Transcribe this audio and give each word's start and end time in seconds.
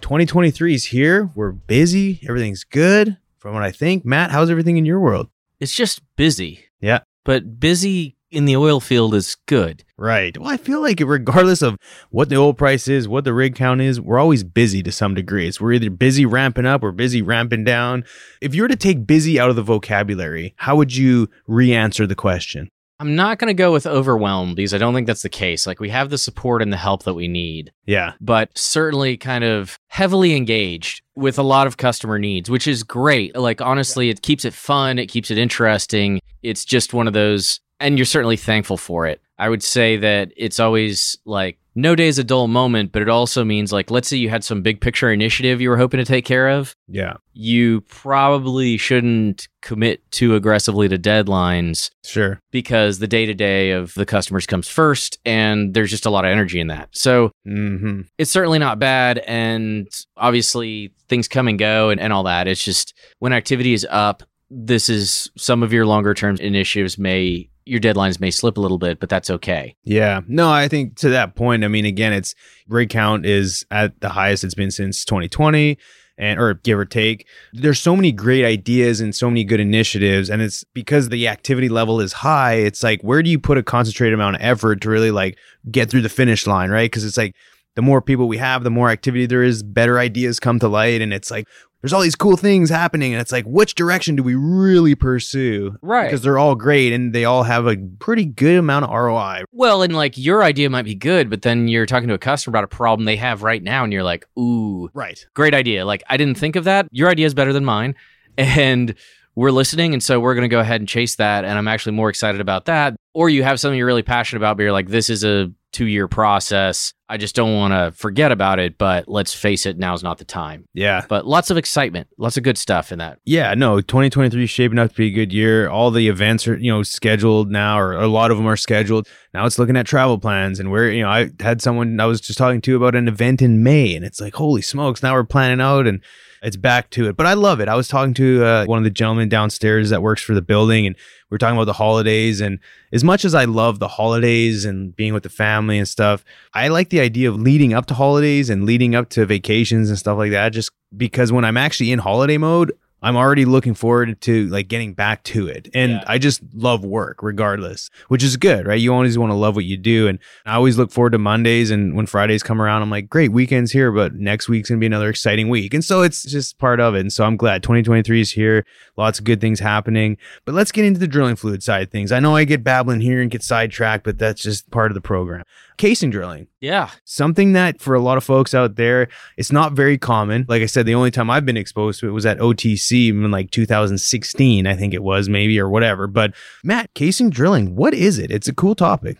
2023 0.00 0.74
is 0.74 0.86
here. 0.86 1.30
We're 1.34 1.52
busy. 1.52 2.20
Everything's 2.28 2.64
good 2.64 3.16
from 3.38 3.54
what 3.54 3.62
I 3.62 3.70
think. 3.70 4.04
Matt, 4.04 4.30
how's 4.30 4.50
everything 4.50 4.76
in 4.76 4.84
your 4.84 5.00
world? 5.00 5.28
It's 5.58 5.74
just 5.74 6.00
busy. 6.16 6.64
Yeah. 6.80 7.00
But 7.24 7.60
busy 7.60 8.16
in 8.30 8.44
the 8.44 8.56
oil 8.56 8.80
field 8.80 9.14
is 9.14 9.36
good. 9.46 9.84
Right. 9.96 10.36
Well, 10.38 10.50
I 10.50 10.56
feel 10.56 10.80
like 10.80 11.00
regardless 11.04 11.62
of 11.62 11.76
what 12.10 12.28
the 12.28 12.36
oil 12.36 12.54
price 12.54 12.88
is, 12.88 13.08
what 13.08 13.24
the 13.24 13.34
rig 13.34 13.54
count 13.54 13.80
is, 13.80 14.00
we're 14.00 14.18
always 14.18 14.44
busy 14.44 14.82
to 14.84 14.92
some 14.92 15.14
degree. 15.14 15.48
It's 15.48 15.60
we're 15.60 15.72
either 15.72 15.90
busy 15.90 16.24
ramping 16.24 16.66
up 16.66 16.82
or 16.82 16.92
busy 16.92 17.22
ramping 17.22 17.64
down. 17.64 18.04
If 18.40 18.54
you 18.54 18.62
were 18.62 18.68
to 18.68 18.76
take 18.76 19.06
busy 19.06 19.38
out 19.38 19.50
of 19.50 19.56
the 19.56 19.62
vocabulary, 19.62 20.54
how 20.56 20.76
would 20.76 20.94
you 20.96 21.28
re-answer 21.46 22.06
the 22.06 22.14
question? 22.14 22.68
I'm 23.00 23.16
not 23.16 23.38
going 23.38 23.48
to 23.48 23.54
go 23.54 23.72
with 23.72 23.86
overwhelmed 23.86 24.56
because 24.56 24.74
I 24.74 24.78
don't 24.78 24.94
think 24.94 25.06
that's 25.06 25.22
the 25.22 25.28
case. 25.30 25.66
Like 25.66 25.80
we 25.80 25.88
have 25.88 26.10
the 26.10 26.18
support 26.18 26.60
and 26.60 26.70
the 26.72 26.76
help 26.76 27.04
that 27.04 27.14
we 27.14 27.28
need, 27.28 27.72
Yeah. 27.86 28.12
but 28.20 28.56
certainly 28.56 29.16
kind 29.16 29.42
of 29.42 29.78
heavily 29.88 30.36
engaged 30.36 31.02
with 31.16 31.38
a 31.38 31.42
lot 31.42 31.66
of 31.66 31.78
customer 31.78 32.18
needs, 32.18 32.50
which 32.50 32.68
is 32.68 32.82
great. 32.82 33.34
Like 33.34 33.60
honestly, 33.62 34.10
it 34.10 34.20
keeps 34.22 34.44
it 34.44 34.52
fun, 34.54 34.98
it 34.98 35.06
keeps 35.06 35.30
it 35.30 35.38
interesting. 35.38 36.20
It's 36.42 36.64
just 36.64 36.92
one 36.94 37.06
of 37.06 37.12
those 37.14 37.58
and 37.82 37.98
you're 37.98 38.04
certainly 38.04 38.36
thankful 38.36 38.76
for 38.76 39.06
it. 39.06 39.22
I 39.40 39.48
would 39.48 39.62
say 39.62 39.96
that 39.96 40.32
it's 40.36 40.60
always 40.60 41.16
like 41.24 41.58
no 41.74 41.94
day 41.94 42.08
is 42.08 42.18
a 42.18 42.24
dull 42.24 42.46
moment, 42.48 42.90
but 42.92 43.00
it 43.00 43.08
also 43.08 43.44
means 43.44 43.72
like 43.72 43.90
let's 43.90 44.08
say 44.08 44.16
you 44.16 44.28
had 44.28 44.44
some 44.44 44.60
big 44.60 44.80
picture 44.80 45.10
initiative 45.10 45.60
you 45.60 45.70
were 45.70 45.76
hoping 45.78 45.98
to 45.98 46.04
take 46.04 46.24
care 46.24 46.48
of. 46.50 46.74
Yeah. 46.88 47.14
You 47.32 47.80
probably 47.82 48.76
shouldn't 48.76 49.48
commit 49.62 50.02
too 50.10 50.34
aggressively 50.34 50.88
to 50.88 50.98
deadlines 50.98 51.90
Sure. 52.04 52.40
because 52.50 52.98
the 52.98 53.06
day 53.06 53.24
to 53.24 53.34
day 53.34 53.70
of 53.70 53.94
the 53.94 54.04
customers 54.04 54.46
comes 54.46 54.68
first 54.68 55.18
and 55.24 55.72
there's 55.72 55.90
just 55.90 56.06
a 56.06 56.10
lot 56.10 56.24
of 56.24 56.30
energy 56.32 56.60
in 56.60 56.66
that. 56.66 56.88
So 56.92 57.30
Mm-hmm. 57.46 58.00
it's 58.18 58.30
certainly 58.32 58.58
not 58.58 58.78
bad. 58.78 59.18
And 59.26 59.86
obviously 60.16 60.92
things 61.08 61.28
come 61.28 61.48
and 61.48 61.58
go 61.58 61.90
and, 61.90 62.00
and 62.00 62.12
all 62.12 62.24
that. 62.24 62.46
It's 62.48 62.62
just 62.64 62.94
when 63.20 63.32
activity 63.32 63.72
is 63.72 63.86
up, 63.90 64.22
this 64.50 64.88
is 64.88 65.30
some 65.36 65.62
of 65.62 65.72
your 65.72 65.86
longer 65.86 66.14
term 66.14 66.36
initiatives 66.40 66.98
may, 66.98 67.48
your 67.70 67.78
deadlines 67.78 68.18
may 68.18 68.32
slip 68.32 68.56
a 68.56 68.60
little 68.60 68.78
bit, 68.78 68.98
but 68.98 69.08
that's 69.08 69.30
okay. 69.30 69.76
Yeah. 69.84 70.22
No, 70.26 70.50
I 70.50 70.66
think 70.66 70.96
to 70.96 71.08
that 71.10 71.36
point, 71.36 71.62
I 71.62 71.68
mean, 71.68 71.84
again, 71.84 72.12
it's 72.12 72.34
rig 72.66 72.90
count 72.90 73.24
is 73.24 73.64
at 73.70 74.00
the 74.00 74.08
highest 74.08 74.42
it's 74.42 74.54
been 74.54 74.72
since 74.72 75.04
2020 75.04 75.78
and 76.18 76.40
or 76.40 76.54
give 76.54 76.76
or 76.76 76.84
take. 76.84 77.28
There's 77.52 77.78
so 77.78 77.94
many 77.94 78.10
great 78.10 78.44
ideas 78.44 79.00
and 79.00 79.14
so 79.14 79.30
many 79.30 79.44
good 79.44 79.60
initiatives 79.60 80.28
and 80.30 80.42
it's 80.42 80.64
because 80.74 81.10
the 81.10 81.28
activity 81.28 81.68
level 81.68 82.00
is 82.00 82.12
high, 82.12 82.54
it's 82.54 82.82
like 82.82 83.02
where 83.02 83.22
do 83.22 83.30
you 83.30 83.38
put 83.38 83.56
a 83.56 83.62
concentrated 83.62 84.14
amount 84.14 84.34
of 84.34 84.42
effort 84.42 84.80
to 84.80 84.90
really 84.90 85.12
like 85.12 85.38
get 85.70 85.88
through 85.88 86.02
the 86.02 86.08
finish 86.08 86.48
line, 86.48 86.70
right? 86.70 86.90
Cuz 86.90 87.04
it's 87.04 87.16
like 87.16 87.36
the 87.76 87.82
more 87.82 88.02
people 88.02 88.26
we 88.26 88.38
have, 88.38 88.64
the 88.64 88.70
more 88.70 88.90
activity 88.90 89.26
there 89.26 89.44
is, 89.44 89.62
better 89.62 90.00
ideas 90.00 90.40
come 90.40 90.58
to 90.58 90.66
light 90.66 91.00
and 91.00 91.12
it's 91.12 91.30
like 91.30 91.46
there's 91.80 91.92
all 91.92 92.00
these 92.02 92.14
cool 92.16 92.36
things 92.36 92.70
happening 92.70 93.12
and 93.12 93.20
it's 93.20 93.32
like 93.32 93.44
which 93.44 93.74
direction 93.74 94.16
do 94.16 94.22
we 94.22 94.34
really 94.34 94.94
pursue? 94.94 95.76
Right. 95.82 96.04
Because 96.06 96.22
they're 96.22 96.38
all 96.38 96.54
great 96.54 96.92
and 96.92 97.12
they 97.14 97.24
all 97.24 97.42
have 97.44 97.66
a 97.66 97.76
pretty 97.98 98.24
good 98.24 98.58
amount 98.58 98.84
of 98.84 98.90
ROI, 98.90 99.44
Well, 99.52 99.82
and 99.82 99.94
like 99.94 100.18
your 100.18 100.42
idea 100.42 100.68
might 100.70 100.84
be 100.84 100.94
good, 100.94 101.30
but 101.30 101.42
then 101.42 101.68
you're 101.68 101.86
talking 101.86 102.08
to 102.08 102.14
a 102.14 102.18
customer 102.18 102.52
about 102.52 102.64
a 102.64 102.68
problem 102.76 103.04
they 103.06 103.16
have 103.16 103.42
right 103.42 103.62
now 103.62 103.84
and 103.84 103.92
you're 103.92 104.02
like, 104.02 104.26
ooh, 104.38 104.90
Right. 104.94 105.24
great 105.34 105.54
idea. 105.54 105.84
Like 105.84 106.02
I 106.08 106.16
didn't 106.16 106.36
think 106.38 106.56
of 106.56 106.64
that. 106.64 106.86
Your 106.90 107.08
idea 107.08 107.26
is 107.26 107.34
better 107.34 107.52
than 107.52 107.64
mine. 107.64 107.94
And 108.38 108.94
we're 109.34 109.50
listening. 109.50 109.92
And 109.92 110.02
so 110.02 110.18
we're 110.18 110.34
going 110.34 110.48
to 110.48 110.54
go 110.54 110.60
ahead 110.60 110.80
and 110.80 110.88
chase 110.88 111.16
that. 111.16 111.44
And 111.44 111.58
I'm 111.58 111.68
actually 111.68 111.92
more 111.92 112.08
excited 112.08 112.40
about 112.40 112.66
that. 112.66 112.96
Or 113.14 113.28
you 113.28 113.42
have 113.42 113.60
something 113.60 113.76
you're 113.76 113.86
really 113.86 114.02
passionate 114.02 114.38
about, 114.40 114.56
but 114.56 114.62
you're 114.62 114.72
like, 114.72 114.88
this 114.88 115.10
is 115.10 115.24
a 115.24 115.52
two 115.72 115.86
year 115.86 116.08
process. 116.08 116.92
I 117.08 117.16
just 117.16 117.34
don't 117.34 117.54
want 117.54 117.72
to 117.72 117.90
forget 117.96 118.30
about 118.30 118.58
it. 118.58 118.78
But 118.78 119.08
let's 119.08 119.34
face 119.34 119.66
it, 119.66 119.78
now's 119.78 120.02
not 120.02 120.18
the 120.18 120.24
time. 120.24 120.66
Yeah. 120.74 121.04
But 121.08 121.26
lots 121.26 121.50
of 121.50 121.56
excitement, 121.56 122.08
lots 122.18 122.36
of 122.36 122.42
good 122.42 122.58
stuff 122.58 122.92
in 122.92 122.98
that. 122.98 123.18
Yeah, 123.24 123.54
no, 123.54 123.80
2023 123.80 124.44
is 124.44 124.50
shaping 124.50 124.78
up 124.78 124.90
to 124.90 124.96
be 124.96 125.08
a 125.08 125.12
good 125.12 125.32
year. 125.32 125.68
All 125.68 125.90
the 125.90 126.08
events 126.08 126.46
are, 126.46 126.56
you 126.56 126.70
know, 126.70 126.82
scheduled 126.82 127.50
now, 127.50 127.78
or 127.78 127.92
a 127.94 128.06
lot 128.06 128.30
of 128.30 128.36
them 128.36 128.46
are 128.46 128.56
scheduled. 128.56 129.08
Now 129.34 129.46
it's 129.46 129.58
looking 129.58 129.76
at 129.76 129.86
travel 129.86 130.18
plans. 130.18 130.60
And 130.60 130.70
we're, 130.70 130.90
you 130.90 131.02
know, 131.02 131.10
I 131.10 131.30
had 131.40 131.60
someone 131.60 131.98
I 132.00 132.06
was 132.06 132.20
just 132.20 132.38
talking 132.38 132.60
to 132.62 132.76
about 132.76 132.94
an 132.94 133.08
event 133.08 133.42
in 133.42 133.62
May, 133.62 133.94
and 133.94 134.04
it's 134.04 134.20
like, 134.20 134.34
holy 134.34 134.62
smokes, 134.62 135.02
now 135.02 135.14
we're 135.14 135.24
planning 135.24 135.60
out 135.60 135.86
and 135.86 136.02
it's 136.42 136.56
back 136.56 136.90
to 136.90 137.08
it. 137.08 137.16
But 137.16 137.26
I 137.26 137.34
love 137.34 137.60
it. 137.60 137.68
I 137.68 137.74
was 137.74 137.88
talking 137.88 138.14
to 138.14 138.44
uh, 138.44 138.64
one 138.66 138.78
of 138.78 138.84
the 138.84 138.90
gentlemen 138.90 139.28
downstairs 139.28 139.90
that 139.90 140.02
works 140.02 140.22
for 140.22 140.34
the 140.34 140.42
building, 140.42 140.86
and 140.86 140.96
we 141.28 141.34
are 141.34 141.38
talking 141.38 141.56
about 141.56 141.64
the 141.64 141.74
holidays. 141.74 142.40
And 142.40 142.58
as 142.92 143.04
much 143.04 143.24
as 143.24 143.34
I 143.34 143.44
love 143.44 143.78
the 143.78 143.88
holidays 143.88 144.64
and 144.64 144.94
being 144.94 145.12
with 145.12 145.22
the 145.22 145.28
family 145.28 145.78
and 145.78 145.86
stuff, 145.86 146.24
I 146.54 146.68
like 146.68 146.90
the 146.90 147.00
idea 147.00 147.28
of 147.28 147.40
leading 147.40 147.74
up 147.74 147.86
to 147.86 147.94
holidays 147.94 148.50
and 148.50 148.64
leading 148.64 148.94
up 148.94 149.10
to 149.10 149.26
vacations 149.26 149.88
and 149.88 149.98
stuff 149.98 150.18
like 150.18 150.30
that. 150.32 150.50
Just 150.50 150.70
because 150.96 151.32
when 151.32 151.44
I'm 151.44 151.56
actually 151.56 151.92
in 151.92 151.98
holiday 151.98 152.38
mode, 152.38 152.72
I'm 153.02 153.16
already 153.16 153.44
looking 153.44 153.74
forward 153.74 154.20
to 154.22 154.46
like 154.48 154.68
getting 154.68 154.92
back 154.94 155.22
to 155.24 155.48
it. 155.48 155.68
And 155.74 155.92
Yeah. 155.92 156.04
I 156.06 156.18
just 156.18 156.42
love 156.54 156.84
work 156.84 157.22
regardless, 157.22 157.90
which 158.08 158.22
is 158.22 158.36
good, 158.36 158.66
right? 158.66 158.80
You 158.80 158.92
always 158.92 159.16
want 159.16 159.30
to 159.30 159.36
love 159.36 159.56
what 159.56 159.64
you 159.64 159.76
do. 159.76 160.06
And 160.08 160.18
I 160.44 160.54
always 160.54 160.76
look 160.76 160.90
forward 160.90 161.12
to 161.12 161.18
Mondays. 161.18 161.70
And 161.70 161.94
when 161.96 162.06
Fridays 162.06 162.42
come 162.42 162.60
around, 162.60 162.82
I'm 162.82 162.90
like, 162.90 163.08
great, 163.08 163.32
weekend's 163.32 163.72
here, 163.72 163.90
but 163.90 164.14
next 164.14 164.48
week's 164.48 164.68
going 164.68 164.78
to 164.78 164.80
be 164.80 164.86
another 164.86 165.08
exciting 165.08 165.48
week. 165.48 165.72
And 165.72 165.84
so 165.84 166.02
it's 166.02 166.22
just 166.22 166.58
part 166.58 166.80
of 166.80 166.94
it. 166.94 167.00
And 167.00 167.12
so 167.12 167.24
I'm 167.24 167.36
glad 167.36 167.62
2023 167.62 168.20
is 168.20 168.32
here. 168.32 168.64
Lots 168.96 169.18
of 169.18 169.24
good 169.24 169.40
things 169.40 169.60
happening. 169.60 170.18
But 170.44 170.54
let's 170.54 170.72
get 170.72 170.84
into 170.84 171.00
the 171.00 171.08
drilling 171.08 171.36
fluid 171.36 171.62
side 171.62 171.82
of 171.82 171.90
things. 171.90 172.12
I 172.12 172.20
know 172.20 172.36
I 172.36 172.44
get 172.44 172.62
babbling 172.62 173.00
here 173.00 173.22
and 173.22 173.30
get 173.30 173.42
sidetracked, 173.42 174.04
but 174.04 174.18
that's 174.18 174.42
just 174.42 174.70
part 174.70 174.90
of 174.90 174.94
the 174.94 175.00
program. 175.00 175.42
Casing 175.78 176.10
drilling 176.10 176.48
Yeah. 176.60 176.90
something 177.04 177.54
that 177.54 177.80
for 177.80 177.94
a 177.94 178.00
lot 178.00 178.18
of 178.18 178.24
folks 178.24 178.52
out 178.54 178.76
there 178.76 179.08
it's 179.36 179.50
not 179.50 179.72
very 179.72 179.96
common 179.96 180.44
like 180.48 180.60
i 180.62 180.66
said 180.66 180.84
the 180.86 180.94
only 180.94 181.10
time 181.10 181.30
i've 181.30 181.46
been 181.46 181.56
exposed 181.56 182.00
to 182.00 182.08
it 182.08 182.12
was 182.12 182.26
at 182.26 182.38
otc 182.38 183.08
in 183.08 183.30
like 183.30 183.50
2016 183.50 184.66
i 184.66 184.74
think 184.76 184.92
it 184.92 185.02
was 185.02 185.28
maybe 185.28 185.58
or 185.58 185.68
whatever 185.70 186.06
but 186.06 186.34
matt 186.62 186.92
casing 186.94 187.30
drilling 187.30 187.74
what 187.76 187.94
is 187.94 188.18
it 188.18 188.30
it's 188.30 188.48
a 188.48 188.54
cool 188.54 188.74
topic 188.74 189.16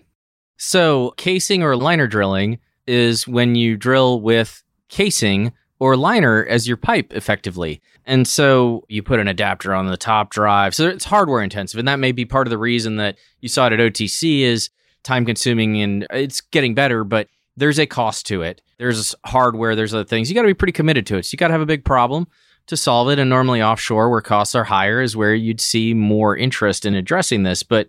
So, 0.59 1.15
casing 1.17 1.63
or 1.63 1.75
liner 1.77 2.07
drilling 2.07 2.59
is 2.87 3.27
when 3.27 3.55
you 3.55 3.77
drill 3.79 4.21
with 4.21 4.63
casing 4.91 5.53
or 5.79 5.97
liner 5.97 6.45
as 6.45 6.69
your 6.69 6.77
pipe 6.77 7.15
effectively. 7.15 7.81
And 8.05 8.29
so 8.29 8.85
you 8.89 9.03
put 9.03 9.19
an 9.21 9.29
adapter 9.29 9.73
on 9.75 9.87
the 9.87 9.97
top 9.97 10.29
drive. 10.31 10.75
So 10.75 10.89
it's 10.89 11.07
hardware 11.07 11.43
intensive. 11.43 11.79
And 11.79 11.89
that 11.89 11.99
may 11.99 12.13
be 12.13 12.27
part 12.27 12.47
of 12.47 12.51
the 12.51 12.59
reason 12.59 12.97
that 12.97 13.17
you 13.41 13.49
saw 13.49 13.69
it 13.69 13.73
at 13.73 13.79
OTC 13.81 14.41
is 14.41 14.69
time 15.03 15.25
consuming 15.25 15.81
and 15.83 16.07
it's 16.11 16.41
getting 16.41 16.75
better, 16.75 17.05
but 17.05 17.29
there's 17.57 17.79
a 17.79 17.87
cost 17.87 18.27
to 18.27 18.43
it. 18.43 18.63
There's 18.79 19.15
hardware, 19.27 19.77
there's 19.77 19.95
other 19.95 20.05
things. 20.05 20.29
You 20.29 20.35
got 20.35 20.43
to 20.43 20.49
be 20.49 20.55
pretty 20.55 20.73
committed 20.73 21.07
to 21.07 21.17
it. 21.17 21.27
So 21.27 21.31
you 21.33 21.39
got 21.39 21.49
to 21.49 21.53
have 21.55 21.61
a 21.61 21.67
big 21.67 21.85
problem 21.85 22.27
to 22.67 22.77
solve 22.77 23.11
it. 23.11 23.19
And 23.19 23.29
normally 23.29 23.63
offshore, 23.63 24.11
where 24.11 24.21
costs 24.21 24.55
are 24.55 24.65
higher, 24.65 25.03
is 25.03 25.17
where 25.17 25.35
you'd 25.35 25.61
see 25.61 25.93
more 25.95 26.37
interest 26.37 26.87
in 26.87 26.95
addressing 26.95 27.43
this. 27.43 27.63
But 27.63 27.89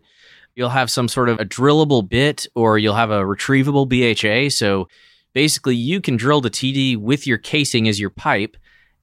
you'll 0.56 0.70
have 0.70 0.92
some 0.92 1.08
sort 1.08 1.30
of 1.30 1.40
a 1.40 1.46
drillable 1.46 2.08
bit 2.08 2.48
or 2.56 2.78
you'll 2.78 2.96
have 2.96 3.12
a 3.12 3.22
retrievable 3.22 3.88
BHA. 3.88 4.50
So 4.50 4.88
basically, 5.34 5.76
you 5.76 6.02
can 6.02 6.18
drill 6.18 6.42
the 6.42 6.50
TD 6.50 6.98
with 6.98 7.26
your 7.26 7.38
casing 7.38 7.88
as 7.88 8.00
your 8.00 8.10
pipe 8.10 8.58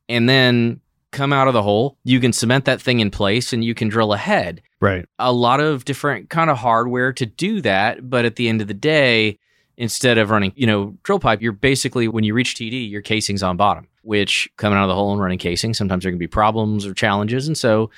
and 0.09 0.29
then 0.29 0.81
come 1.11 1.33
out 1.33 1.49
of 1.49 1.55
the 1.55 1.63
hole. 1.63 1.97
You 2.05 2.21
can 2.21 2.33
cement 2.33 2.65
that 2.67 2.81
thing 2.81 3.01
in 3.01 3.11
place 3.11 3.53
and 3.53 3.65
you 3.65 3.75
can 3.75 3.89
drill 3.89 4.13
ahead. 4.13 4.63
right 4.81 5.07
A 5.19 5.33
lot 5.33 5.61
of 5.61 5.85
different 5.85 6.31
kind 6.31 6.51
of 6.51 6.59
hardware 6.59 7.13
to 7.15 7.27
do 7.27 7.61
that. 7.63 8.09
But 8.09 8.25
at 8.25 8.37
the 8.37 8.49
end 8.49 8.61
of 8.61 8.69
the 8.69 8.75
day, 8.75 9.39
instead 9.77 10.19
of 10.19 10.31
running, 10.31 10.53
you 10.57 10.67
know, 10.67 10.97
drill 11.03 11.19
pipe, 11.19 11.41
you're 11.41 11.53
basically, 11.53 12.09
when 12.09 12.25
you 12.25 12.35
reach 12.35 12.55
TD, 12.55 12.91
your 12.91 13.03
casing's 13.03 13.43
on 13.43 13.57
bottom, 13.57 13.89
which 14.03 14.51
coming 14.57 14.77
out 14.77 14.85
of 14.85 14.89
the 14.89 14.95
hole 14.95 15.13
and 15.13 15.21
running 15.21 15.39
casing, 15.39 15.73
sometimes 15.73 16.03
there 16.03 16.13
can 16.13 16.19
be 16.19 16.27
problems 16.27 16.85
or 16.85 16.95
challenges. 16.95 17.47
And 17.47 17.57
so 17.57 17.91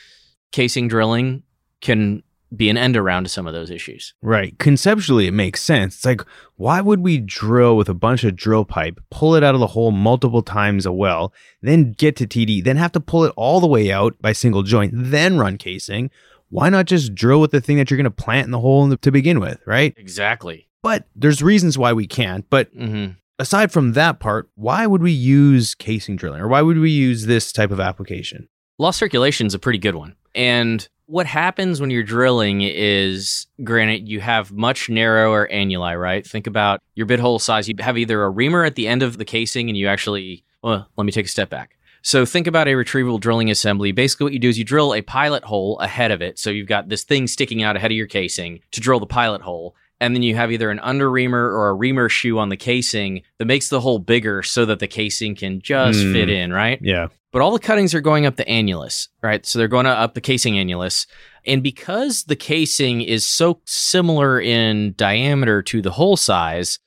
casing 0.52 0.88
drilling 0.88 1.42
can 1.80 2.22
be 2.54 2.68
an 2.68 2.76
end 2.76 2.96
around 2.96 3.22
to 3.24 3.28
some 3.28 3.46
of 3.46 3.52
those 3.54 3.70
issues. 3.70 4.14
right 4.22 4.58
conceptually 4.58 5.26
it 5.26 5.32
makes 5.32 5.62
sense 5.62 5.96
it's 5.96 6.04
like 6.04 6.20
why 6.56 6.80
would 6.80 7.00
we 7.00 7.18
drill 7.18 7.76
with 7.76 7.88
a 7.88 7.94
bunch 7.94 8.24
of 8.24 8.34
drill 8.36 8.64
pipe 8.64 9.00
pull 9.10 9.34
it 9.34 9.42
out 9.44 9.54
of 9.54 9.60
the 9.60 9.68
hole 9.68 9.90
multiple 9.90 10.42
times 10.42 10.84
a 10.86 10.92
well 10.92 11.32
then 11.62 11.92
get 11.92 12.16
to 12.16 12.26
td 12.26 12.62
then 12.64 12.76
have 12.76 12.92
to 12.92 13.00
pull 13.00 13.24
it 13.24 13.32
all 13.36 13.60
the 13.60 13.66
way 13.66 13.90
out 13.92 14.14
by 14.20 14.32
single 14.32 14.62
joint 14.62 14.92
then 14.94 15.38
run 15.38 15.56
casing 15.56 16.10
why 16.48 16.68
not 16.68 16.86
just 16.86 17.14
drill 17.14 17.40
with 17.40 17.52
the 17.52 17.60
thing 17.60 17.76
that 17.76 17.90
you're 17.90 17.96
going 17.96 18.04
to 18.04 18.10
plant 18.10 18.44
in 18.44 18.50
the 18.50 18.58
hole 18.58 18.82
in 18.82 18.90
the, 18.90 18.96
to 18.96 19.10
begin 19.12 19.38
with 19.40 19.60
right 19.66 19.94
Exactly. 19.96 20.68
but 20.82 21.06
there's 21.14 21.42
reasons 21.42 21.78
why 21.78 21.92
we 21.92 22.06
can't 22.06 22.48
but 22.50 22.68
hmm 22.76 23.06
aside 23.38 23.72
from 23.72 23.94
that 23.94 24.20
part, 24.20 24.50
why 24.54 24.86
would 24.86 25.00
we 25.00 25.10
use 25.10 25.74
casing 25.74 26.14
drilling 26.14 26.42
or 26.42 26.46
why 26.48 26.60
would 26.60 26.76
we 26.76 26.90
use 26.90 27.24
this 27.24 27.52
type 27.52 27.70
of 27.70 27.80
application? 27.80 28.46
Lost 28.78 28.98
circulation 28.98 29.46
is 29.46 29.54
a 29.54 29.58
pretty 29.58 29.78
good 29.78 29.94
one. 29.94 30.14
And 30.34 30.86
what 31.10 31.26
happens 31.26 31.80
when 31.80 31.90
you're 31.90 32.04
drilling 32.04 32.60
is, 32.62 33.48
granted, 33.64 34.08
you 34.08 34.20
have 34.20 34.52
much 34.52 34.88
narrower 34.88 35.48
annuli, 35.52 36.00
right? 36.00 36.24
Think 36.24 36.46
about 36.46 36.80
your 36.94 37.04
bit 37.04 37.18
hole 37.18 37.40
size. 37.40 37.68
You 37.68 37.74
have 37.80 37.98
either 37.98 38.22
a 38.22 38.30
reamer 38.30 38.64
at 38.64 38.76
the 38.76 38.86
end 38.86 39.02
of 39.02 39.18
the 39.18 39.24
casing 39.24 39.68
and 39.68 39.76
you 39.76 39.88
actually, 39.88 40.44
well, 40.62 40.88
let 40.96 41.04
me 41.04 41.10
take 41.10 41.26
a 41.26 41.28
step 41.28 41.50
back. 41.50 41.76
So 42.02 42.24
think 42.24 42.46
about 42.46 42.68
a 42.68 42.72
retrievable 42.72 43.18
drilling 43.18 43.50
assembly. 43.50 43.90
Basically, 43.90 44.24
what 44.24 44.32
you 44.32 44.38
do 44.38 44.48
is 44.48 44.56
you 44.56 44.64
drill 44.64 44.94
a 44.94 45.02
pilot 45.02 45.42
hole 45.42 45.78
ahead 45.80 46.12
of 46.12 46.22
it. 46.22 46.38
So 46.38 46.48
you've 46.48 46.68
got 46.68 46.88
this 46.88 47.02
thing 47.02 47.26
sticking 47.26 47.62
out 47.62 47.74
ahead 47.74 47.90
of 47.90 47.96
your 47.96 48.06
casing 48.06 48.60
to 48.70 48.80
drill 48.80 49.00
the 49.00 49.06
pilot 49.06 49.42
hole. 49.42 49.74
And 50.00 50.14
then 50.14 50.22
you 50.22 50.34
have 50.34 50.50
either 50.50 50.70
an 50.70 50.78
under 50.80 51.10
reamer 51.10 51.50
or 51.52 51.68
a 51.68 51.74
reamer 51.74 52.08
shoe 52.08 52.38
on 52.38 52.48
the 52.48 52.56
casing 52.56 53.22
that 53.38 53.44
makes 53.44 53.68
the 53.68 53.80
hole 53.80 53.98
bigger 53.98 54.42
so 54.42 54.64
that 54.64 54.78
the 54.78 54.86
casing 54.88 55.34
can 55.34 55.60
just 55.60 56.00
Hmm. 56.02 56.12
fit 56.12 56.30
in, 56.30 56.52
right? 56.52 56.78
Yeah. 56.82 57.08
But 57.32 57.42
all 57.42 57.52
the 57.52 57.58
cuttings 57.58 57.94
are 57.94 58.00
going 58.00 58.26
up 58.26 58.36
the 58.36 58.44
annulus, 58.46 59.08
right? 59.22 59.44
So 59.46 59.58
they're 59.58 59.68
going 59.68 59.86
up 59.86 60.14
the 60.14 60.20
casing 60.20 60.54
annulus. 60.54 61.06
And 61.46 61.62
because 61.62 62.24
the 62.24 62.34
casing 62.36 63.02
is 63.02 63.24
so 63.26 63.60
similar 63.66 64.40
in 64.40 64.94
diameter 64.96 65.62
to 65.64 65.80
the 65.82 65.92
hole 65.92 66.16
size, 66.16 66.78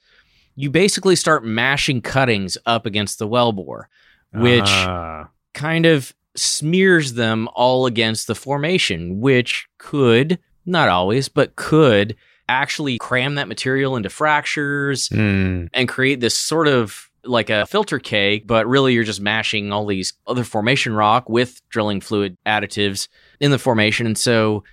you 0.56 0.70
basically 0.70 1.16
start 1.16 1.46
mashing 1.46 2.02
cuttings 2.02 2.58
up 2.66 2.86
against 2.86 3.20
the 3.20 3.28
wellbore, 3.28 3.86
which 4.34 4.64
Ah. 4.68 5.30
kind 5.54 5.86
of 5.86 6.14
smears 6.36 7.14
them 7.14 7.48
all 7.56 7.86
against 7.86 8.28
the 8.28 8.36
formation, 8.36 9.22
which 9.22 9.68
could, 9.78 10.40
not 10.66 10.90
always, 10.90 11.30
but 11.30 11.56
could 11.56 12.16
actually 12.50 12.98
cram 12.98 13.36
that 13.36 13.48
material 13.48 13.96
into 13.96 14.10
fractures 14.10 15.08
Hmm. 15.10 15.66
and 15.74 15.88
create 15.88 16.20
this 16.20 16.36
sort 16.38 16.68
of 16.68 17.10
like 17.26 17.50
a 17.50 17.66
filter 17.66 18.00
cake, 18.00 18.46
but 18.46 18.68
really 18.68 18.94
you're 18.94 19.06
just 19.06 19.22
mashing 19.22 19.72
all 19.72 19.86
these 19.86 20.14
other 20.28 20.44
formation 20.44 20.94
rock 20.94 21.30
with 21.30 21.62
drilling 21.70 22.02
fluid 22.02 22.38
additives 22.46 23.08
in 23.40 23.52
the 23.52 23.58
formation. 23.58 24.06
And 24.06 24.18
so 24.18 24.64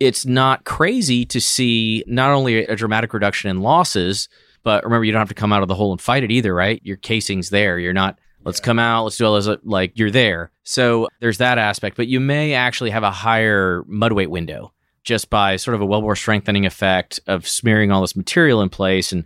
it's 0.00 0.24
not 0.24 0.64
crazy 0.64 1.26
to 1.26 1.40
see 1.40 2.02
not 2.06 2.30
only 2.30 2.64
a 2.64 2.74
dramatic 2.76 3.12
reduction 3.12 3.50
in 3.50 3.60
losses, 3.60 4.28
but 4.62 4.84
remember, 4.84 5.04
you 5.04 5.12
don't 5.12 5.20
have 5.20 5.28
to 5.28 5.34
come 5.34 5.52
out 5.52 5.62
of 5.62 5.68
the 5.68 5.74
hole 5.74 5.92
and 5.92 6.00
fight 6.00 6.24
it 6.24 6.30
either, 6.30 6.54
right? 6.54 6.80
Your 6.82 6.96
casing's 6.96 7.50
there. 7.50 7.78
You're 7.78 7.92
not, 7.92 8.18
let's 8.42 8.58
come 8.60 8.78
out, 8.78 9.04
let's 9.04 9.18
do 9.18 9.26
all 9.26 9.38
this, 9.40 9.58
like 9.62 9.92
you're 9.94 10.10
there. 10.10 10.50
So 10.64 11.08
there's 11.20 11.38
that 11.38 11.58
aspect, 11.58 11.96
but 11.96 12.08
you 12.08 12.20
may 12.20 12.54
actually 12.54 12.90
have 12.90 13.02
a 13.02 13.10
higher 13.10 13.84
mud 13.86 14.12
weight 14.12 14.30
window 14.30 14.72
just 15.02 15.30
by 15.30 15.56
sort 15.56 15.74
of 15.74 15.80
a 15.80 15.86
wellbore 15.86 16.16
strengthening 16.16 16.66
effect 16.66 17.20
of 17.26 17.46
smearing 17.46 17.90
all 17.90 18.00
this 18.00 18.16
material 18.16 18.62
in 18.62 18.68
place 18.68 19.12
and 19.12 19.24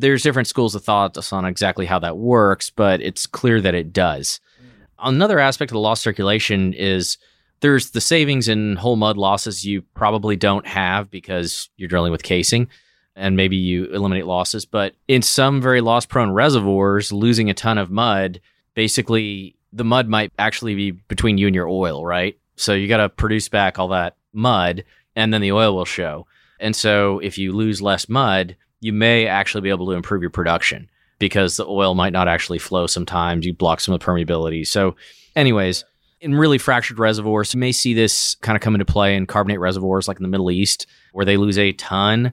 there's 0.00 0.22
different 0.22 0.48
schools 0.48 0.74
of 0.74 0.84
thought 0.84 1.16
on 1.32 1.44
exactly 1.44 1.86
how 1.86 1.98
that 1.98 2.18
works, 2.18 2.70
but 2.70 3.00
it's 3.00 3.26
clear 3.26 3.60
that 3.60 3.74
it 3.74 3.92
does. 3.92 4.40
Mm. 4.60 4.68
Another 5.08 5.38
aspect 5.38 5.70
of 5.70 5.74
the 5.74 5.80
lost 5.80 6.02
circulation 6.02 6.74
is 6.74 7.18
there's 7.60 7.90
the 7.90 8.00
savings 8.00 8.48
in 8.48 8.76
whole 8.76 8.96
mud 8.96 9.16
losses 9.16 9.64
you 9.64 9.82
probably 9.94 10.36
don't 10.36 10.66
have 10.66 11.10
because 11.10 11.70
you're 11.76 11.88
drilling 11.88 12.12
with 12.12 12.22
casing 12.22 12.68
and 13.14 13.36
maybe 13.36 13.56
you 13.56 13.86
eliminate 13.86 14.26
losses. 14.26 14.66
But 14.66 14.94
in 15.08 15.22
some 15.22 15.62
very 15.62 15.80
loss 15.80 16.04
prone 16.04 16.30
reservoirs, 16.30 17.12
losing 17.12 17.48
a 17.48 17.54
ton 17.54 17.78
of 17.78 17.90
mud, 17.90 18.40
basically 18.74 19.56
the 19.72 19.84
mud 19.84 20.08
might 20.08 20.32
actually 20.38 20.74
be 20.74 20.90
between 20.90 21.38
you 21.38 21.46
and 21.46 21.54
your 21.54 21.68
oil, 21.68 22.04
right? 22.04 22.38
So 22.56 22.74
you 22.74 22.88
got 22.88 22.98
to 22.98 23.08
produce 23.08 23.48
back 23.48 23.78
all 23.78 23.88
that 23.88 24.16
mud 24.36 24.84
and 25.16 25.32
then 25.32 25.40
the 25.40 25.52
oil 25.52 25.74
will 25.74 25.84
show. 25.84 26.26
And 26.60 26.76
so 26.76 27.18
if 27.20 27.38
you 27.38 27.52
lose 27.52 27.82
less 27.82 28.08
mud, 28.08 28.56
you 28.80 28.92
may 28.92 29.26
actually 29.26 29.62
be 29.62 29.70
able 29.70 29.86
to 29.86 29.92
improve 29.92 30.22
your 30.22 30.30
production 30.30 30.88
because 31.18 31.56
the 31.56 31.66
oil 31.66 31.94
might 31.94 32.12
not 32.12 32.28
actually 32.28 32.58
flow 32.58 32.86
sometimes. 32.86 33.46
You 33.46 33.54
block 33.54 33.80
some 33.80 33.94
of 33.94 34.00
the 34.00 34.06
permeability. 34.06 34.66
So, 34.66 34.96
anyways, 35.34 35.84
in 36.20 36.34
really 36.34 36.58
fractured 36.58 36.98
reservoirs, 36.98 37.54
you 37.54 37.60
may 37.60 37.72
see 37.72 37.94
this 37.94 38.36
kind 38.36 38.56
of 38.56 38.62
come 38.62 38.74
into 38.74 38.84
play 38.84 39.16
in 39.16 39.26
carbonate 39.26 39.60
reservoirs 39.60 40.08
like 40.08 40.18
in 40.18 40.22
the 40.22 40.28
Middle 40.28 40.50
East, 40.50 40.86
where 41.12 41.24
they 41.24 41.36
lose 41.36 41.58
a 41.58 41.72
ton. 41.72 42.32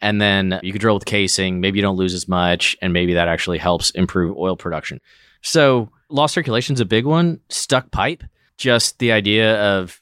And 0.00 0.20
then 0.20 0.60
you 0.62 0.72
could 0.72 0.80
drill 0.80 0.94
with 0.94 1.06
casing. 1.06 1.60
Maybe 1.60 1.78
you 1.78 1.82
don't 1.82 1.96
lose 1.96 2.14
as 2.14 2.28
much, 2.28 2.76
and 2.80 2.92
maybe 2.92 3.14
that 3.14 3.28
actually 3.28 3.58
helps 3.58 3.90
improve 3.90 4.36
oil 4.36 4.56
production. 4.56 5.00
So, 5.42 5.90
lost 6.08 6.34
circulation 6.34 6.74
is 6.74 6.80
a 6.80 6.86
big 6.86 7.04
one. 7.04 7.40
Stuck 7.48 7.90
pipe, 7.90 8.22
just 8.56 8.98
the 8.98 9.12
idea 9.12 9.60
of 9.60 10.00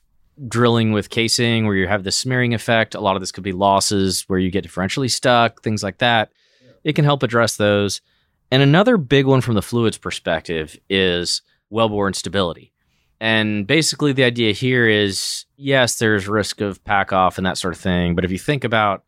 drilling 0.49 0.93
with 0.93 1.11
casing 1.11 1.67
where 1.67 1.77
you 1.77 1.87
have 1.87 2.05
the 2.05 2.13
smearing 2.13 2.55
effect. 2.55 2.95
A 2.95 3.01
lot 3.01 3.17
of 3.17 3.23
this 3.23 3.33
could 3.33 3.45
be 3.45 3.53
losses 3.53 4.25
where 4.29 4.39
you 4.39 4.51
get 4.51 4.65
differentially 4.65 5.11
stuck, 5.11 5.63
things 5.63 5.83
like 5.83 5.99
that. 5.99 6.31
It 6.85 6.95
can 6.95 7.05
help 7.05 7.23
address 7.23 7.57
those. 7.57 8.01
And 8.51 8.63
another 8.63 8.97
big 8.97 9.27
one 9.27 9.41
from 9.41 9.55
the 9.55 9.63
fluids 9.63 9.99
perspective 9.99 10.79
is 10.89 11.43
wellbore 11.73 12.07
instability. 12.07 12.73
And 13.19 13.67
basically, 13.67 14.13
the 14.13 14.25
idea 14.25 14.53
here 14.53 14.87
is 14.87 15.47
yes, 15.57 15.99
there's 15.99 16.29
risk 16.29 16.61
of 16.61 16.85
pack 16.85 17.13
off 17.13 17.39
and 17.39 17.47
that 17.47 17.59
sort 17.59 17.75
of 17.75 17.81
thing. 17.81 18.15
But 18.15 18.25
if 18.25 18.31
you 18.31 18.39
think 18.39 18.63
about 18.63 19.05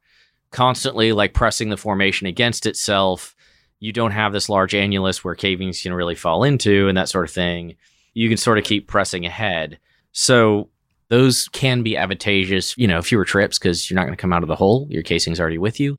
constantly 0.50 1.12
like 1.12 1.34
pressing 1.34 1.68
the 1.68 1.76
formation 1.76 2.26
against 2.26 2.66
itself, 2.66 3.36
you 3.80 3.92
don't 3.92 4.12
have 4.12 4.32
this 4.32 4.48
large 4.48 4.72
annulus 4.72 5.22
where 5.22 5.34
cavings 5.34 5.82
can 5.82 5.92
really 5.92 6.14
fall 6.14 6.42
into 6.42 6.88
and 6.88 6.96
that 6.96 7.08
sort 7.08 7.24
of 7.24 7.30
thing. 7.30 7.76
You 8.14 8.28
can 8.28 8.38
sort 8.38 8.58
of 8.58 8.64
keep 8.64 8.88
pressing 8.88 9.26
ahead. 9.26 9.78
So 10.12 10.70
those 11.08 11.48
can 11.48 11.82
be 11.82 11.96
advantageous, 11.96 12.76
you 12.76 12.86
know, 12.86 13.02
fewer 13.02 13.24
trips 13.24 13.58
because 13.58 13.90
you're 13.90 13.96
not 13.96 14.04
going 14.04 14.16
to 14.16 14.20
come 14.20 14.32
out 14.32 14.42
of 14.42 14.48
the 14.48 14.56
hole. 14.56 14.86
Your 14.90 15.02
casing's 15.02 15.40
already 15.40 15.58
with 15.58 15.80
you. 15.80 15.96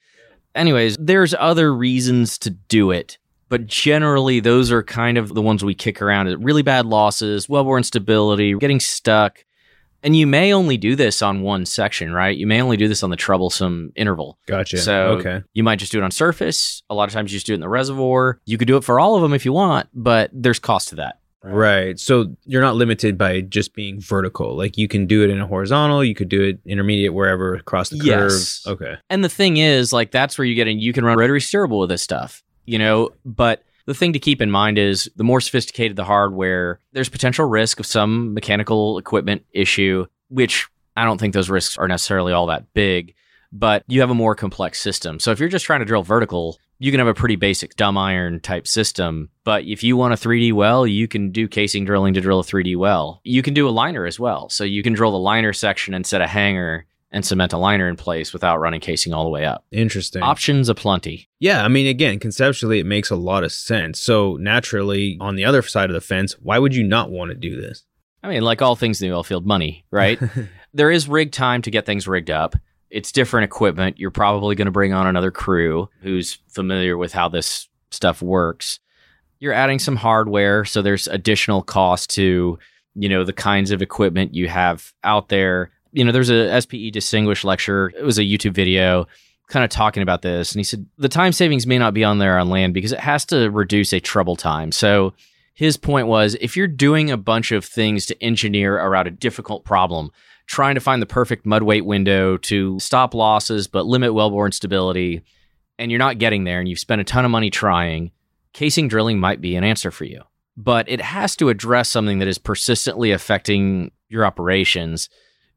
Anyways, 0.56 0.98
there's 1.00 1.34
other 1.36 1.74
reasons 1.74 2.38
to 2.40 2.50
do 2.50 2.92
it, 2.92 3.18
but 3.50 3.68
generally 3.68 4.40
those 4.40 4.72
are 4.72 4.84
kind 4.84 5.18
of 5.18 5.34
the 5.34 5.42
ones 5.42 5.64
we 5.64 5.76
kick 5.76 6.02
around. 6.02 6.28
Really 6.44 6.64
bad 6.64 6.86
losses, 6.86 7.48
wellbore 7.48 7.78
instability, 7.78 8.54
getting 8.56 8.80
stuck. 8.80 9.44
And 10.02 10.16
you 10.16 10.28
may 10.28 10.54
only 10.54 10.78
do 10.78 10.96
this 10.96 11.22
on 11.22 11.42
one 11.42 11.66
section, 11.66 12.14
right? 12.14 12.36
You 12.36 12.48
may 12.48 12.62
only 12.62 12.78
do 12.78 12.88
this 12.88 13.04
on 13.04 13.10
the 13.10 13.18
troublesome 13.18 13.92
interval. 13.96 14.38
Gotcha. 14.48 14.78
So 14.78 15.18
okay. 15.20 15.42
you 15.54 15.64
might 15.64 15.78
just 15.78 15.92
do 15.92 16.00
it 16.00 16.04
on 16.04 16.12
surface. 16.12 16.84
A 16.90 16.96
lot 16.96 17.10
of 17.10 17.14
times 17.14 17.34
you 17.34 17.36
just 17.36 17.46
do 17.46 17.52
it 17.52 17.56
in 17.56 17.62
the 17.62 17.68
reservoir. 17.68 18.40
You 18.46 18.58
could 18.58 18.68
do 18.68 18.78
it 18.78 18.86
for 18.86 19.00
all 19.00 19.16
of 19.16 19.22
them 19.22 19.34
if 19.34 19.44
you 19.44 19.52
want, 19.52 19.90
but 19.94 20.30
there's 20.34 20.60
cost 20.60 20.90
to 20.90 20.96
that. 20.96 21.19
Right. 21.42 21.98
So 22.00 22.36
you're 22.46 22.62
not 22.62 22.76
limited 22.76 23.18
by 23.18 23.42
just 23.42 23.74
being 23.74 24.02
vertical. 24.02 24.58
Like 24.58 24.78
you 24.78 24.88
can 24.88 25.08
do 25.08 25.24
it 25.24 25.30
in 25.30 25.40
a 25.40 25.48
horizontal, 25.48 26.04
you 26.04 26.14
could 26.14 26.28
do 26.28 26.42
it 26.42 26.60
intermediate 26.66 27.14
wherever 27.14 27.56
across 27.56 27.90
the 27.90 27.98
curve. 27.98 28.32
Yes. 28.32 28.64
Okay. 28.68 28.96
And 29.10 29.24
the 29.24 29.30
thing 29.30 29.58
is, 29.58 29.94
like, 29.94 30.12
that's 30.12 30.38
where 30.38 30.46
you 30.46 30.56
get 30.56 30.68
in. 30.68 30.80
You 30.80 30.92
can 30.92 31.06
run 31.06 31.18
rotary 31.18 31.40
steerable 31.40 31.80
with 31.80 31.90
this 31.90 32.02
stuff, 32.02 32.44
you 32.66 32.78
know. 32.78 33.12
But 33.24 33.64
the 33.86 33.94
thing 33.94 34.14
to 34.14 34.20
keep 34.20 34.42
in 34.42 34.52
mind 34.52 34.78
is 34.78 35.10
the 35.16 35.24
more 35.24 35.40
sophisticated 35.40 35.96
the 35.96 36.04
hardware, 36.04 36.80
there's 36.92 37.10
potential 37.10 37.46
risk 37.46 37.80
of 37.80 37.86
some 37.86 38.34
mechanical 38.34 38.98
equipment 38.98 39.46
issue, 39.52 40.06
which 40.28 40.68
I 40.98 41.06
don't 41.06 41.20
think 41.20 41.34
those 41.34 41.50
risks 41.50 41.78
are 41.78 41.88
necessarily 41.88 42.34
all 42.34 42.48
that 42.48 42.74
big. 42.74 43.16
But 43.52 43.84
you 43.88 44.02
have 44.02 44.12
a 44.12 44.16
more 44.16 44.36
complex 44.36 44.80
system. 44.80 45.20
So 45.20 45.32
if 45.32 45.40
you're 45.40 45.50
just 45.50 45.66
trying 45.66 45.80
to 45.80 45.86
drill 45.86 46.04
vertical, 46.04 46.60
you 46.80 46.92
can 46.92 47.00
have 47.00 47.08
a 47.08 47.14
pretty 47.14 47.36
basic 47.36 47.76
dumb 47.76 47.98
iron 47.98 48.40
type 48.40 48.66
system. 48.66 49.30
But 49.44 49.66
if 49.66 49.84
you 49.84 49.98
want 49.98 50.14
a 50.14 50.18
3D 50.18 50.54
well, 50.54 50.88
you 50.88 51.08
can 51.08 51.32
do 51.32 51.48
casing 51.48 51.86
drilling 51.86 52.14
to 52.14 52.22
drill 52.22 52.40
a 52.40 52.44
3D 52.44 52.78
well. 52.78 53.20
You 53.24 53.42
can 53.42 53.54
do 53.54 53.68
a 53.68 53.72
liner 53.72 54.06
as 54.06 54.20
well. 54.20 54.50
So 54.50 54.64
you 54.64 54.82
can 54.82 54.94
drill 54.94 55.12
the 55.12 55.20
liner 55.20 55.54
section 55.54 55.94
and 55.94 56.06
set 56.06 56.22
a 56.22 56.28
hanger 56.28 56.86
and 57.12 57.26
cement 57.26 57.54
a 57.54 57.58
liner 57.58 57.90
in 57.90 57.96
place 57.96 58.34
without 58.34 58.60
running 58.60 58.80
casing 58.80 59.14
all 59.14 59.24
the 59.24 59.30
way 59.30 59.46
up. 59.46 59.66
Interesting. 59.72 60.22
Options 60.22 60.70
aplenty. 60.70 61.28
yeah, 61.40 61.64
I 61.64 61.68
mean 61.68 61.88
again, 61.88 62.20
conceptually 62.20 62.80
it 62.80 62.86
makes 62.86 63.10
a 63.10 63.16
lot 63.16 63.44
of 63.44 63.52
sense. 63.52 64.00
So 64.00 64.38
naturally, 64.38 65.18
on 65.20 65.36
the 65.36 65.46
other 65.46 65.62
side 65.62 65.90
of 65.90 65.96
the 65.96 66.02
fence, 66.02 66.36
why 66.40 66.60
would 66.60 66.76
you 66.76 66.84
not 66.84 67.10
want 67.10 67.32
to 67.32 67.36
do 67.36 67.60
this? 67.60 67.84
I 68.22 68.30
mean, 68.30 68.44
like 68.44 68.62
all 68.62 68.76
things 68.76 69.02
in 69.02 69.10
the 69.10 69.16
oil 69.16 69.24
field, 69.24 69.46
money, 69.46 69.86
right? 69.92 70.20
there 70.74 70.92
is 70.92 71.08
rig 71.08 71.32
time 71.32 71.62
to 71.64 71.72
get 71.72 71.86
things 71.86 72.08
rigged 72.08 72.30
up. 72.30 72.56
It's 72.90 73.12
different 73.12 73.46
equipment. 73.46 74.00
You're 74.00 74.12
probably 74.12 74.56
going 74.56 74.66
to 74.66 74.72
bring 74.72 74.94
on 74.94 75.08
another 75.08 75.32
crew 75.32 75.90
who's 76.02 76.40
familiar 76.48 76.98
with 76.98 77.14
how 77.14 77.30
this 77.30 77.68
stuff 77.92 78.22
works. 78.22 78.80
You're 79.40 79.54
adding 79.54 79.80
some 79.80 79.96
hardware, 79.96 80.66
so 80.66 80.82
there's 80.82 81.08
additional 81.08 81.62
cost 81.62 82.10
to, 82.12 82.60
you 82.96 83.10
know, 83.10 83.24
the 83.24 83.34
kinds 83.34 83.72
of 83.72 83.82
equipment 83.82 84.34
you 84.34 84.48
have 84.50 84.94
out 85.04 85.30
there. 85.30 85.72
You 85.92 86.04
know, 86.04 86.12
there's 86.12 86.30
a 86.30 86.62
SPE 86.62 86.92
distinguished 86.92 87.46
lecture. 87.46 87.92
It 87.98 88.04
was 88.04 88.18
a 88.18 88.24
YouTube 88.24 88.54
video 88.54 89.08
kind 89.48 89.64
of 89.64 89.72
talking 89.72 90.04
about 90.04 90.22
this, 90.22 90.52
and 90.52 90.60
he 90.60 90.64
said 90.64 90.86
the 90.98 91.10
time 91.10 91.32
savings 91.32 91.66
may 91.66 91.80
not 91.80 91.94
be 91.94 92.04
on 92.04 92.20
there 92.20 92.38
on 92.38 92.50
land 92.50 92.74
because 92.74 92.92
it 92.92 93.00
has 93.00 93.26
to 93.26 93.50
reduce 93.50 93.94
a 93.94 94.00
trouble 94.00 94.36
time. 94.36 94.72
So 94.72 95.14
his 95.54 95.76
point 95.76 96.08
was 96.08 96.38
if 96.40 96.56
you're 96.56 96.68
doing 96.68 97.12
a 97.12 97.18
bunch 97.18 97.52
of 97.52 97.66
things 97.66 98.06
to 98.06 98.24
engineer 98.24 98.76
around 98.76 99.08
a 99.08 99.12
difficult 99.12 99.66
problem, 99.66 100.12
trying 100.50 100.74
to 100.74 100.82
find 100.82 101.00
the 101.00 101.06
perfect 101.06 101.46
mud 101.46 101.62
weight 101.62 101.86
window 101.86 102.36
to 102.36 102.80
stop 102.80 103.14
losses 103.14 103.68
but 103.68 103.86
limit 103.86 104.14
wellbore 104.14 104.48
instability, 104.48 105.22
and 105.78 105.92
you're 105.92 106.00
not 106.00 106.18
getting 106.18 106.44
there 106.44 106.60
and 106.60 106.68
you've 106.68 106.80
spent 106.80 107.00
a 107.00 107.04
ton 107.04 107.24
of 107.24 107.30
money 107.30 107.52
trying, 107.52 108.12
casing 108.52 108.88
drilling 108.88 109.20
might 109.20 109.42
be 109.42 109.56
an 109.56 109.64
answer 109.64 109.92
for 109.92 110.06
you. 110.06 110.24
But 110.58 110.90
it 110.90 111.02
has 111.02 111.36
to 111.36 111.50
address 111.50 111.88
something 111.90 112.18
that 112.18 112.28
is 112.28 112.40
persistently 112.40 113.12
affecting 113.12 113.92
your 114.10 114.26
operations. 114.26 115.08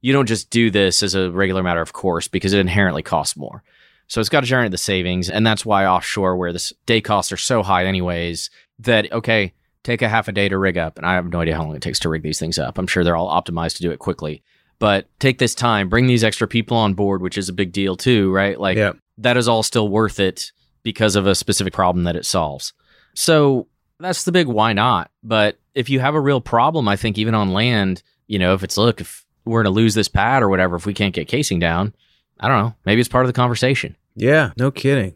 You 0.03 0.13
don't 0.13 0.29
just 0.29 0.51
do 0.51 0.71
this 0.71 1.03
as 1.03 1.15
a 1.15 1.31
regular 1.31 1.63
matter 1.63 1.81
of 1.81 1.95
course 1.95 2.29
because 2.29 2.53
it 2.53 2.61
inherently 2.61 3.03
costs 3.03 3.35
more. 3.35 3.65
So 4.09 4.21
it's 4.21 4.29
got 4.29 4.41
to 4.41 4.47
generate 4.47 4.73
the 4.73 4.79
savings. 4.79 5.31
And 5.31 5.47
that's 5.47 5.65
why 5.65 5.87
offshore, 5.87 6.37
where 6.37 6.53
the 6.53 6.73
day 6.85 7.01
costs 7.01 7.33
are 7.33 7.39
so 7.39 7.63
high, 7.63 7.87
anyways, 7.87 8.51
that, 8.81 9.11
okay, 9.11 9.55
take 9.85 10.03
a 10.03 10.09
half 10.09 10.29
a 10.29 10.33
day 10.33 10.51
to 10.51 10.59
rig 10.59 10.77
up. 10.77 10.99
And 10.99 11.07
I 11.07 11.15
have 11.15 11.33
no 11.33 11.41
idea 11.41 11.57
how 11.57 11.63
long 11.63 11.75
it 11.75 11.81
takes 11.81 11.99
to 12.01 12.11
rig 12.11 12.23
these 12.23 12.39
things 12.39 12.59
up. 12.59 12.77
I'm 12.77 12.87
sure 12.87 13.05
they're 13.05 13.17
all 13.17 13.31
optimized 13.31 13.77
to 13.77 13.83
do 13.83 13.91
it 13.91 13.99
quickly. 13.99 14.43
But 14.83 15.07
take 15.21 15.39
this 15.39 15.55
time, 15.55 15.89
bring 15.89 16.09
these 16.09 16.25
extra 16.25 16.49
people 16.49 16.77
on 16.77 16.95
board, 16.95 17.23
which 17.23 17.39
is 17.39 17.49
a 17.49 17.53
big 17.53 17.71
deal 17.71 17.97
too, 17.97 18.33
right? 18.33 18.59
Like 18.59 18.77
Yeah. 18.77 18.95
that 19.19 19.37
is 19.37 19.47
all 19.47 19.63
still 19.63 19.89
worth 19.89 20.19
it 20.19 20.51
because 20.83 21.15
of 21.15 21.25
a 21.25 21.37
specific 21.37 21.73
problem 21.73 22.03
that 22.03 22.17
it 22.17 22.27
solves. 22.27 22.73
So 23.15 23.69
that's 24.01 24.25
the 24.25 24.33
big 24.33 24.49
why 24.49 24.73
not. 24.73 25.13
But 25.23 25.57
if 25.77 25.89
you 25.89 26.01
have 26.01 26.17
a 26.17 26.21
real 26.21 26.41
problem, 26.41 26.89
I 26.89 26.97
think 26.97 27.17
even 27.17 27.33
on 27.33 27.53
land, 27.53 28.03
you 28.27 28.41
know, 28.41 28.55
if 28.55 28.65
it's 28.65 28.77
look, 28.77 29.01
if 29.01 29.25
we're 29.45 29.63
going 29.63 29.73
to 29.73 29.81
lose 29.81 29.95
this 29.95 30.09
pad 30.09 30.43
or 30.43 30.49
whatever, 30.49 30.75
if 30.75 30.85
we 30.85 30.95
can't 30.95 31.15
get 31.15 31.29
casing 31.29 31.61
down, 31.61 31.95
I 32.41 32.49
don't 32.49 32.59
know. 32.59 32.75
Maybe 32.85 32.99
it's 33.01 33.09
part 33.09 33.25
of 33.25 33.29
the 33.29 33.41
conversation. 33.41 33.95
Yeah, 34.17 34.51
no 34.57 34.73
kidding. 34.73 35.15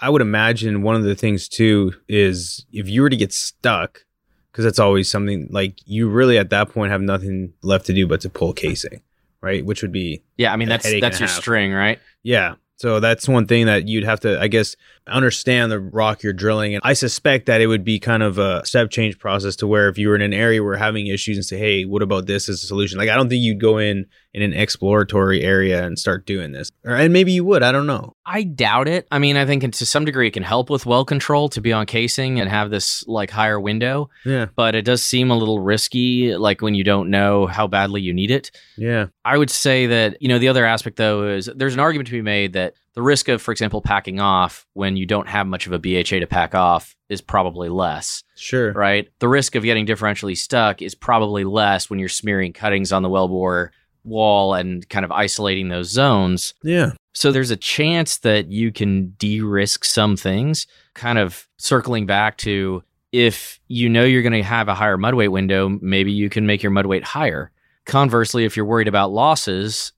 I 0.00 0.08
would 0.08 0.22
imagine 0.22 0.80
one 0.80 0.96
of 0.96 1.04
the 1.04 1.14
things 1.14 1.50
too 1.50 1.92
is 2.08 2.64
if 2.72 2.88
you 2.88 3.02
were 3.02 3.10
to 3.10 3.16
get 3.18 3.34
stuck, 3.34 4.06
because 4.52 4.64
that's 4.64 4.78
always 4.78 5.10
something 5.10 5.48
like 5.50 5.74
you 5.86 6.08
really 6.08 6.38
at 6.38 6.50
that 6.50 6.68
point 6.70 6.92
have 6.92 7.00
nothing 7.02 7.54
left 7.62 7.86
to 7.86 7.94
do 7.94 8.06
but 8.06 8.20
to 8.20 8.28
pull 8.30 8.52
casing, 8.52 9.00
right? 9.40 9.64
Which 9.64 9.82
would 9.82 9.92
be 9.92 10.22
Yeah, 10.36 10.52
I 10.52 10.56
mean 10.56 10.68
that's 10.68 10.84
that's 11.00 11.18
your 11.20 11.28
half. 11.28 11.40
string, 11.40 11.72
right? 11.72 11.98
Yeah. 12.22 12.54
So 12.76 12.98
that's 13.00 13.28
one 13.28 13.46
thing 13.46 13.66
that 13.66 13.86
you'd 13.86 14.04
have 14.04 14.20
to, 14.20 14.40
I 14.40 14.48
guess, 14.48 14.76
understand 15.06 15.70
the 15.72 15.80
rock 15.80 16.22
you're 16.22 16.32
drilling. 16.32 16.74
And 16.74 16.82
I 16.84 16.92
suspect 16.92 17.46
that 17.46 17.60
it 17.60 17.66
would 17.66 17.84
be 17.84 17.98
kind 17.98 18.22
of 18.22 18.38
a 18.38 18.64
step 18.64 18.90
change 18.90 19.18
process 19.18 19.56
to 19.56 19.66
where 19.66 19.88
if 19.88 19.98
you 19.98 20.08
were 20.08 20.14
in 20.14 20.22
an 20.22 20.32
area 20.32 20.62
where 20.62 20.76
having 20.76 21.06
issues 21.08 21.36
and 21.36 21.44
say, 21.44 21.58
hey, 21.58 21.84
what 21.84 22.02
about 22.02 22.26
this 22.26 22.48
as 22.48 22.62
a 22.62 22.66
solution? 22.66 22.98
Like, 22.98 23.08
I 23.08 23.14
don't 23.16 23.28
think 23.28 23.42
you'd 23.42 23.60
go 23.60 23.78
in 23.78 24.06
in 24.34 24.40
an 24.42 24.54
exploratory 24.54 25.42
area 25.42 25.84
and 25.84 25.98
start 25.98 26.24
doing 26.24 26.52
this. 26.52 26.70
Or, 26.84 26.94
and 26.94 27.12
maybe 27.12 27.32
you 27.32 27.44
would. 27.44 27.62
I 27.62 27.70
don't 27.70 27.86
know. 27.86 28.14
I 28.24 28.44
doubt 28.44 28.88
it. 28.88 29.06
I 29.10 29.18
mean, 29.18 29.36
I 29.36 29.44
think 29.44 29.70
to 29.74 29.84
some 29.86 30.04
degree 30.06 30.28
it 30.28 30.30
can 30.32 30.42
help 30.42 30.70
with 30.70 30.86
well 30.86 31.04
control 31.04 31.48
to 31.50 31.60
be 31.60 31.72
on 31.72 31.84
casing 31.84 32.40
and 32.40 32.48
have 32.48 32.70
this 32.70 33.06
like 33.06 33.30
higher 33.30 33.60
window, 33.60 34.08
Yeah. 34.24 34.46
but 34.56 34.74
it 34.74 34.86
does 34.86 35.02
seem 35.02 35.30
a 35.30 35.36
little 35.36 35.58
risky 35.58 36.34
like 36.34 36.62
when 36.62 36.74
you 36.74 36.82
don't 36.84 37.10
know 37.10 37.46
how 37.46 37.66
badly 37.66 38.00
you 38.00 38.14
need 38.14 38.30
it. 38.30 38.50
Yeah. 38.78 39.06
I 39.24 39.36
would 39.36 39.50
say 39.50 39.86
that, 39.88 40.22
you 40.22 40.28
know, 40.28 40.38
the 40.38 40.48
other 40.48 40.64
aspect 40.64 40.96
though 40.96 41.28
is 41.28 41.50
there's 41.54 41.74
an 41.74 41.80
argument 41.80 42.06
to 42.08 42.12
be 42.12 42.22
made 42.22 42.54
that 42.54 42.74
the 42.94 43.02
risk 43.02 43.28
of, 43.28 43.40
for 43.40 43.52
example, 43.52 43.80
packing 43.80 44.20
off 44.20 44.66
when 44.74 44.96
you 44.96 45.06
don't 45.06 45.28
have 45.28 45.46
much 45.46 45.66
of 45.66 45.72
a 45.72 45.78
BHA 45.78 46.20
to 46.20 46.26
pack 46.26 46.54
off 46.54 46.94
is 47.08 47.20
probably 47.20 47.68
less, 47.68 48.22
Sure. 48.36 48.72
right? 48.72 49.08
The 49.18 49.28
risk 49.28 49.54
of 49.54 49.62
getting 49.62 49.86
differentially 49.86 50.36
stuck 50.36 50.82
is 50.82 50.94
probably 50.94 51.44
less 51.44 51.88
when 51.88 51.98
you're 51.98 52.08
smearing 52.08 52.52
cuttings 52.52 52.92
on 52.92 53.02
the 53.02 53.08
wellbore 53.08 53.70
wall 54.04 54.54
and 54.54 54.86
kind 54.88 55.04
of 55.04 55.12
isolating 55.12 55.68
those 55.68 55.88
zones. 55.88 56.54
Yeah. 56.62 56.92
So 57.14 57.30
there's 57.32 57.50
a 57.50 57.56
chance 57.56 58.18
that 58.18 58.50
you 58.50 58.72
can 58.72 59.14
de 59.18 59.40
risk 59.40 59.84
some 59.84 60.16
things, 60.16 60.66
kind 60.94 61.18
of 61.18 61.46
circling 61.58 62.06
back 62.06 62.36
to 62.38 62.82
if 63.12 63.60
you 63.68 63.88
know 63.88 64.04
you're 64.04 64.22
going 64.22 64.32
to 64.32 64.42
have 64.42 64.68
a 64.68 64.74
higher 64.74 64.96
mud 64.96 65.14
weight 65.14 65.28
window, 65.28 65.68
maybe 65.80 66.10
you 66.12 66.28
can 66.30 66.46
make 66.46 66.62
your 66.62 66.70
mud 66.72 66.86
weight 66.86 67.04
higher. 67.04 67.50
Conversely, 67.84 68.44
if 68.44 68.56
you're 68.56 68.64
worried 68.66 68.88
about 68.88 69.12
losses, 69.12 69.92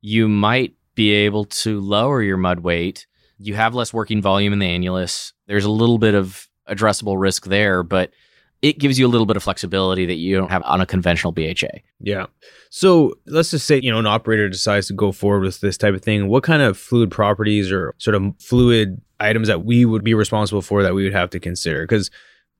you 0.00 0.28
might 0.28 0.74
be 0.98 1.12
able 1.12 1.44
to 1.44 1.78
lower 1.78 2.20
your 2.20 2.36
mud 2.36 2.58
weight. 2.58 3.06
You 3.38 3.54
have 3.54 3.72
less 3.72 3.94
working 3.94 4.20
volume 4.20 4.52
in 4.52 4.58
the 4.58 4.66
annulus. 4.66 5.32
There's 5.46 5.64
a 5.64 5.70
little 5.70 5.98
bit 5.98 6.16
of 6.16 6.48
addressable 6.68 7.20
risk 7.20 7.44
there, 7.44 7.84
but 7.84 8.10
it 8.62 8.80
gives 8.80 8.98
you 8.98 9.06
a 9.06 9.08
little 9.08 9.24
bit 9.24 9.36
of 9.36 9.44
flexibility 9.44 10.06
that 10.06 10.16
you 10.16 10.36
don't 10.36 10.50
have 10.50 10.64
on 10.64 10.80
a 10.80 10.86
conventional 10.86 11.32
BHA. 11.32 11.82
Yeah. 12.00 12.26
So 12.70 13.14
let's 13.26 13.52
just 13.52 13.68
say, 13.68 13.78
you 13.80 13.92
know, 13.92 14.00
an 14.00 14.08
operator 14.08 14.48
decides 14.48 14.88
to 14.88 14.92
go 14.92 15.12
forward 15.12 15.42
with 15.42 15.60
this 15.60 15.78
type 15.78 15.94
of 15.94 16.02
thing. 16.02 16.26
What 16.26 16.42
kind 16.42 16.62
of 16.62 16.76
fluid 16.76 17.12
properties 17.12 17.70
or 17.70 17.94
sort 17.98 18.16
of 18.16 18.34
fluid 18.40 19.00
items 19.20 19.46
that 19.46 19.64
we 19.64 19.84
would 19.84 20.02
be 20.02 20.14
responsible 20.14 20.62
for 20.62 20.82
that 20.82 20.96
we 20.96 21.04
would 21.04 21.14
have 21.14 21.30
to 21.30 21.38
consider? 21.38 21.84
Because 21.84 22.10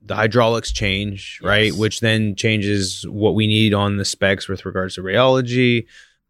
the 0.00 0.14
hydraulics 0.14 0.70
change, 0.70 1.40
right? 1.42 1.74
Which 1.74 1.98
then 1.98 2.36
changes 2.36 3.04
what 3.08 3.34
we 3.34 3.48
need 3.48 3.74
on 3.74 3.96
the 3.96 4.04
specs 4.04 4.46
with 4.46 4.64
regards 4.64 4.94
to 4.94 5.02
rheology. 5.02 5.86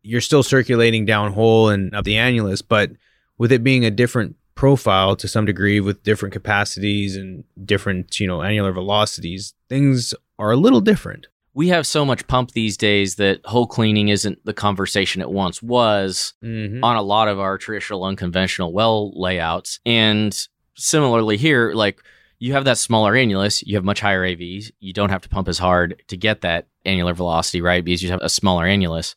You're 0.09 0.21
still 0.21 0.43
circulating 0.43 1.07
downhole 1.07 1.73
and 1.73 1.95
up 1.95 2.05
the 2.05 2.15
annulus, 2.15 2.63
but 2.67 2.91
with 3.37 3.53
it 3.53 3.63
being 3.63 3.85
a 3.85 3.91
different 3.91 4.37
profile 4.55 5.15
to 5.17 5.29
some 5.29 5.45
degree 5.45 5.79
with 5.81 6.03
different 6.03 6.33
capacities 6.33 7.17
and 7.17 7.45
different, 7.65 8.19
you 8.19 8.27
know, 8.27 8.43
annular 8.43 8.73
velocities, 8.73 9.55
things 9.69 10.15
are 10.39 10.51
a 10.51 10.57
little 10.57 10.81
different. 10.81 11.27
we 11.55 11.69
have 11.69 11.87
so 11.87 12.05
much 12.05 12.27
pump 12.29 12.53
these 12.53 12.77
days 12.77 13.17
that 13.17 13.41
hole 13.45 13.67
cleaning 13.67 14.09
isn't 14.09 14.39
the 14.45 14.53
conversation 14.53 15.21
it 15.21 15.31
once 15.31 15.61
was 15.63 16.35
Mm-hmm. 16.43 16.83
on 16.85 16.97
a 16.97 17.03
lot 17.03 17.27
of 17.29 17.39
our 17.41 17.59
traditional 17.59 18.05
unconventional 18.05 18.73
well 18.73 19.13
layouts. 19.21 19.81
And 19.85 20.33
similarly 20.75 21.37
here, 21.37 21.73
like 21.75 22.01
you 22.39 22.53
have 22.53 22.65
that 22.65 22.79
smaller 22.79 23.13
annulus, 23.15 23.63
you 23.67 23.75
have 23.77 23.85
much 23.85 24.01
higher 24.01 24.23
AVs. 24.25 24.71
You 24.81 24.93
don't 24.93 25.11
have 25.11 25.23
to 25.23 25.29
pump 25.29 25.49
as 25.49 25.59
hard 25.59 26.03
to 26.09 26.17
get 26.17 26.41
that 26.43 26.67
annular 26.85 27.15
velocity, 27.15 27.61
right? 27.61 27.85
Because 27.85 28.03
you 28.03 28.11
have 28.11 28.21
a 28.23 28.29
smaller 28.29 28.65
annulus. 28.65 29.15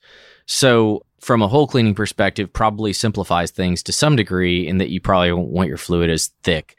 So 0.54 1.06
from 1.22 1.42
a 1.42 1.48
hole 1.48 1.66
cleaning 1.66 1.96
perspective, 1.96 2.52
probably 2.52 2.92
simplifies 2.92 3.52
things 3.52 3.82
to 3.84 3.94
some 3.94 4.18
degree 4.18 4.68
in 4.68 4.80
that 4.80 4.90
you 4.90 5.00
probably 5.00 5.32
won't 5.32 5.48
want 5.48 5.70
your 5.70 5.78
fluid 5.78 6.10
as 6.10 6.28
thick. 6.44 6.76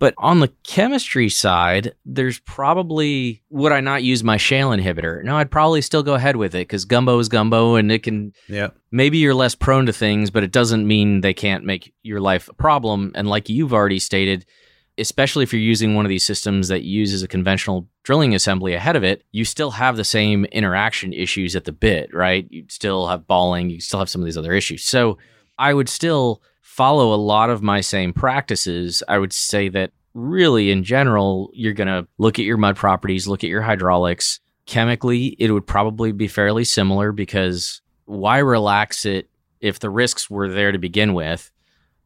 But 0.00 0.14
on 0.18 0.40
the 0.40 0.48
chemistry 0.64 1.28
side, 1.28 1.94
there's 2.04 2.40
probably 2.40 3.40
would 3.48 3.70
I 3.70 3.78
not 3.78 4.02
use 4.02 4.24
my 4.24 4.38
shale 4.38 4.70
inhibitor? 4.70 5.22
No, 5.22 5.36
I'd 5.36 5.52
probably 5.52 5.82
still 5.82 6.02
go 6.02 6.14
ahead 6.14 6.34
with 6.34 6.56
it 6.56 6.66
because 6.66 6.84
gumbo 6.84 7.20
is 7.20 7.28
gumbo 7.28 7.76
and 7.76 7.92
it 7.92 8.02
can 8.02 8.32
Yeah. 8.48 8.70
maybe 8.90 9.18
you're 9.18 9.34
less 9.34 9.54
prone 9.54 9.86
to 9.86 9.92
things, 9.92 10.32
but 10.32 10.42
it 10.42 10.50
doesn't 10.50 10.84
mean 10.84 11.20
they 11.20 11.34
can't 11.34 11.64
make 11.64 11.94
your 12.02 12.20
life 12.20 12.48
a 12.48 12.54
problem. 12.54 13.12
And 13.14 13.28
like 13.28 13.48
you've 13.48 13.72
already 13.72 14.00
stated, 14.00 14.44
especially 14.98 15.42
if 15.42 15.52
you're 15.52 15.62
using 15.62 15.94
one 15.94 16.04
of 16.04 16.10
these 16.10 16.24
systems 16.24 16.68
that 16.68 16.82
uses 16.82 17.22
a 17.22 17.28
conventional 17.28 17.88
drilling 18.02 18.34
assembly 18.34 18.74
ahead 18.74 18.96
of 18.96 19.04
it, 19.04 19.24
you 19.32 19.44
still 19.44 19.70
have 19.70 19.96
the 19.96 20.04
same 20.04 20.44
interaction 20.46 21.12
issues 21.12 21.56
at 21.56 21.64
the 21.64 21.72
bit, 21.72 22.12
right? 22.14 22.46
You 22.50 22.64
still 22.68 23.06
have 23.06 23.26
balling, 23.26 23.70
you 23.70 23.80
still 23.80 23.98
have 24.00 24.10
some 24.10 24.20
of 24.20 24.26
these 24.26 24.36
other 24.36 24.52
issues. 24.52 24.84
So 24.84 25.18
I 25.58 25.72
would 25.72 25.88
still 25.88 26.42
follow 26.60 27.14
a 27.14 27.16
lot 27.16 27.50
of 27.50 27.62
my 27.62 27.80
same 27.80 28.12
practices. 28.12 29.02
I 29.08 29.18
would 29.18 29.32
say 29.32 29.68
that 29.70 29.92
really 30.14 30.70
in 30.70 30.84
general, 30.84 31.50
you're 31.54 31.72
going 31.72 31.88
to 31.88 32.06
look 32.18 32.38
at 32.38 32.44
your 32.44 32.56
mud 32.56 32.76
properties, 32.76 33.26
look 33.26 33.44
at 33.44 33.50
your 33.50 33.62
hydraulics. 33.62 34.40
Chemically, 34.66 35.36
it 35.38 35.50
would 35.50 35.66
probably 35.66 36.12
be 36.12 36.28
fairly 36.28 36.64
similar 36.64 37.12
because 37.12 37.80
why 38.04 38.38
relax 38.38 39.04
it 39.04 39.28
if 39.60 39.78
the 39.78 39.90
risks 39.90 40.28
were 40.28 40.48
there 40.48 40.72
to 40.72 40.78
begin 40.78 41.14
with? 41.14 41.50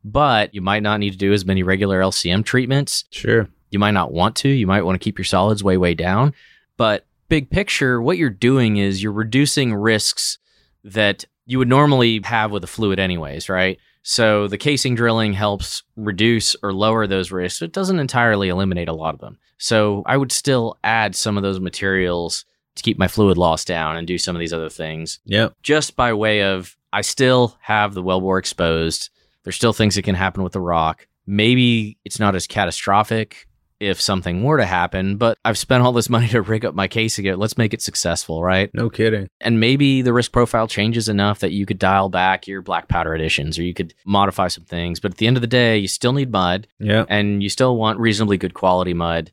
But 0.08 0.54
you 0.54 0.60
might 0.60 0.84
not 0.84 1.00
need 1.00 1.10
to 1.10 1.18
do 1.18 1.32
as 1.32 1.44
many 1.44 1.62
regular 1.64 2.00
LCM 2.00 2.44
treatments. 2.44 3.04
Sure. 3.10 3.48
You 3.70 3.80
might 3.80 3.90
not 3.90 4.12
want 4.12 4.36
to. 4.36 4.48
You 4.48 4.66
might 4.66 4.82
want 4.82 4.94
to 5.00 5.04
keep 5.04 5.18
your 5.18 5.24
solids 5.24 5.64
way, 5.64 5.76
way 5.76 5.94
down. 5.94 6.32
But 6.76 7.04
big 7.28 7.50
picture, 7.50 8.00
what 8.00 8.16
you're 8.16 8.30
doing 8.30 8.76
is 8.76 9.02
you're 9.02 9.10
reducing 9.10 9.74
risks 9.74 10.38
that 10.84 11.24
you 11.44 11.58
would 11.58 11.68
normally 11.68 12.20
have 12.24 12.52
with 12.52 12.62
a 12.62 12.68
fluid, 12.68 13.00
anyways, 13.00 13.48
right? 13.48 13.78
So 14.02 14.46
the 14.46 14.58
casing 14.58 14.94
drilling 14.94 15.32
helps 15.32 15.82
reduce 15.96 16.54
or 16.62 16.72
lower 16.72 17.08
those 17.08 17.32
risks. 17.32 17.60
It 17.60 17.72
doesn't 17.72 17.98
entirely 17.98 18.48
eliminate 18.48 18.88
a 18.88 18.92
lot 18.92 19.14
of 19.14 19.20
them. 19.20 19.38
So 19.58 20.04
I 20.06 20.16
would 20.16 20.30
still 20.30 20.78
add 20.84 21.16
some 21.16 21.36
of 21.36 21.42
those 21.42 21.58
materials 21.58 22.44
to 22.76 22.82
keep 22.84 22.98
my 22.98 23.08
fluid 23.08 23.36
loss 23.38 23.64
down 23.64 23.96
and 23.96 24.06
do 24.06 24.18
some 24.18 24.36
of 24.36 24.40
these 24.40 24.52
other 24.52 24.68
things 24.68 25.18
Yep. 25.24 25.54
just 25.62 25.96
by 25.96 26.12
way 26.12 26.42
of 26.42 26.76
I 26.92 27.00
still 27.00 27.56
have 27.62 27.94
the 27.94 28.02
wellbore 28.02 28.38
exposed. 28.38 29.10
There's 29.46 29.54
still 29.54 29.72
things 29.72 29.94
that 29.94 30.02
can 30.02 30.16
happen 30.16 30.42
with 30.42 30.54
the 30.54 30.60
rock. 30.60 31.06
Maybe 31.24 31.98
it's 32.04 32.18
not 32.18 32.34
as 32.34 32.48
catastrophic 32.48 33.46
if 33.78 34.00
something 34.00 34.42
were 34.42 34.56
to 34.56 34.64
happen, 34.66 35.18
but 35.18 35.38
I've 35.44 35.56
spent 35.56 35.84
all 35.84 35.92
this 35.92 36.08
money 36.10 36.26
to 36.30 36.42
rig 36.42 36.64
up 36.64 36.74
my 36.74 36.88
case 36.88 37.16
again. 37.18 37.38
Let's 37.38 37.56
make 37.56 37.72
it 37.72 37.80
successful, 37.80 38.42
right? 38.42 38.70
No 38.74 38.90
kidding. 38.90 39.28
And 39.40 39.60
maybe 39.60 40.02
the 40.02 40.12
risk 40.12 40.32
profile 40.32 40.66
changes 40.66 41.08
enough 41.08 41.38
that 41.40 41.52
you 41.52 41.64
could 41.64 41.78
dial 41.78 42.08
back 42.08 42.48
your 42.48 42.60
black 42.60 42.88
powder 42.88 43.14
additions 43.14 43.56
or 43.56 43.62
you 43.62 43.72
could 43.72 43.94
modify 44.04 44.48
some 44.48 44.64
things. 44.64 44.98
But 44.98 45.12
at 45.12 45.18
the 45.18 45.28
end 45.28 45.36
of 45.36 45.42
the 45.42 45.46
day, 45.46 45.78
you 45.78 45.86
still 45.86 46.12
need 46.12 46.32
mud 46.32 46.66
Yeah. 46.80 47.04
and 47.08 47.40
you 47.40 47.48
still 47.48 47.76
want 47.76 48.00
reasonably 48.00 48.36
good 48.38 48.54
quality 48.54 48.94
mud 48.94 49.30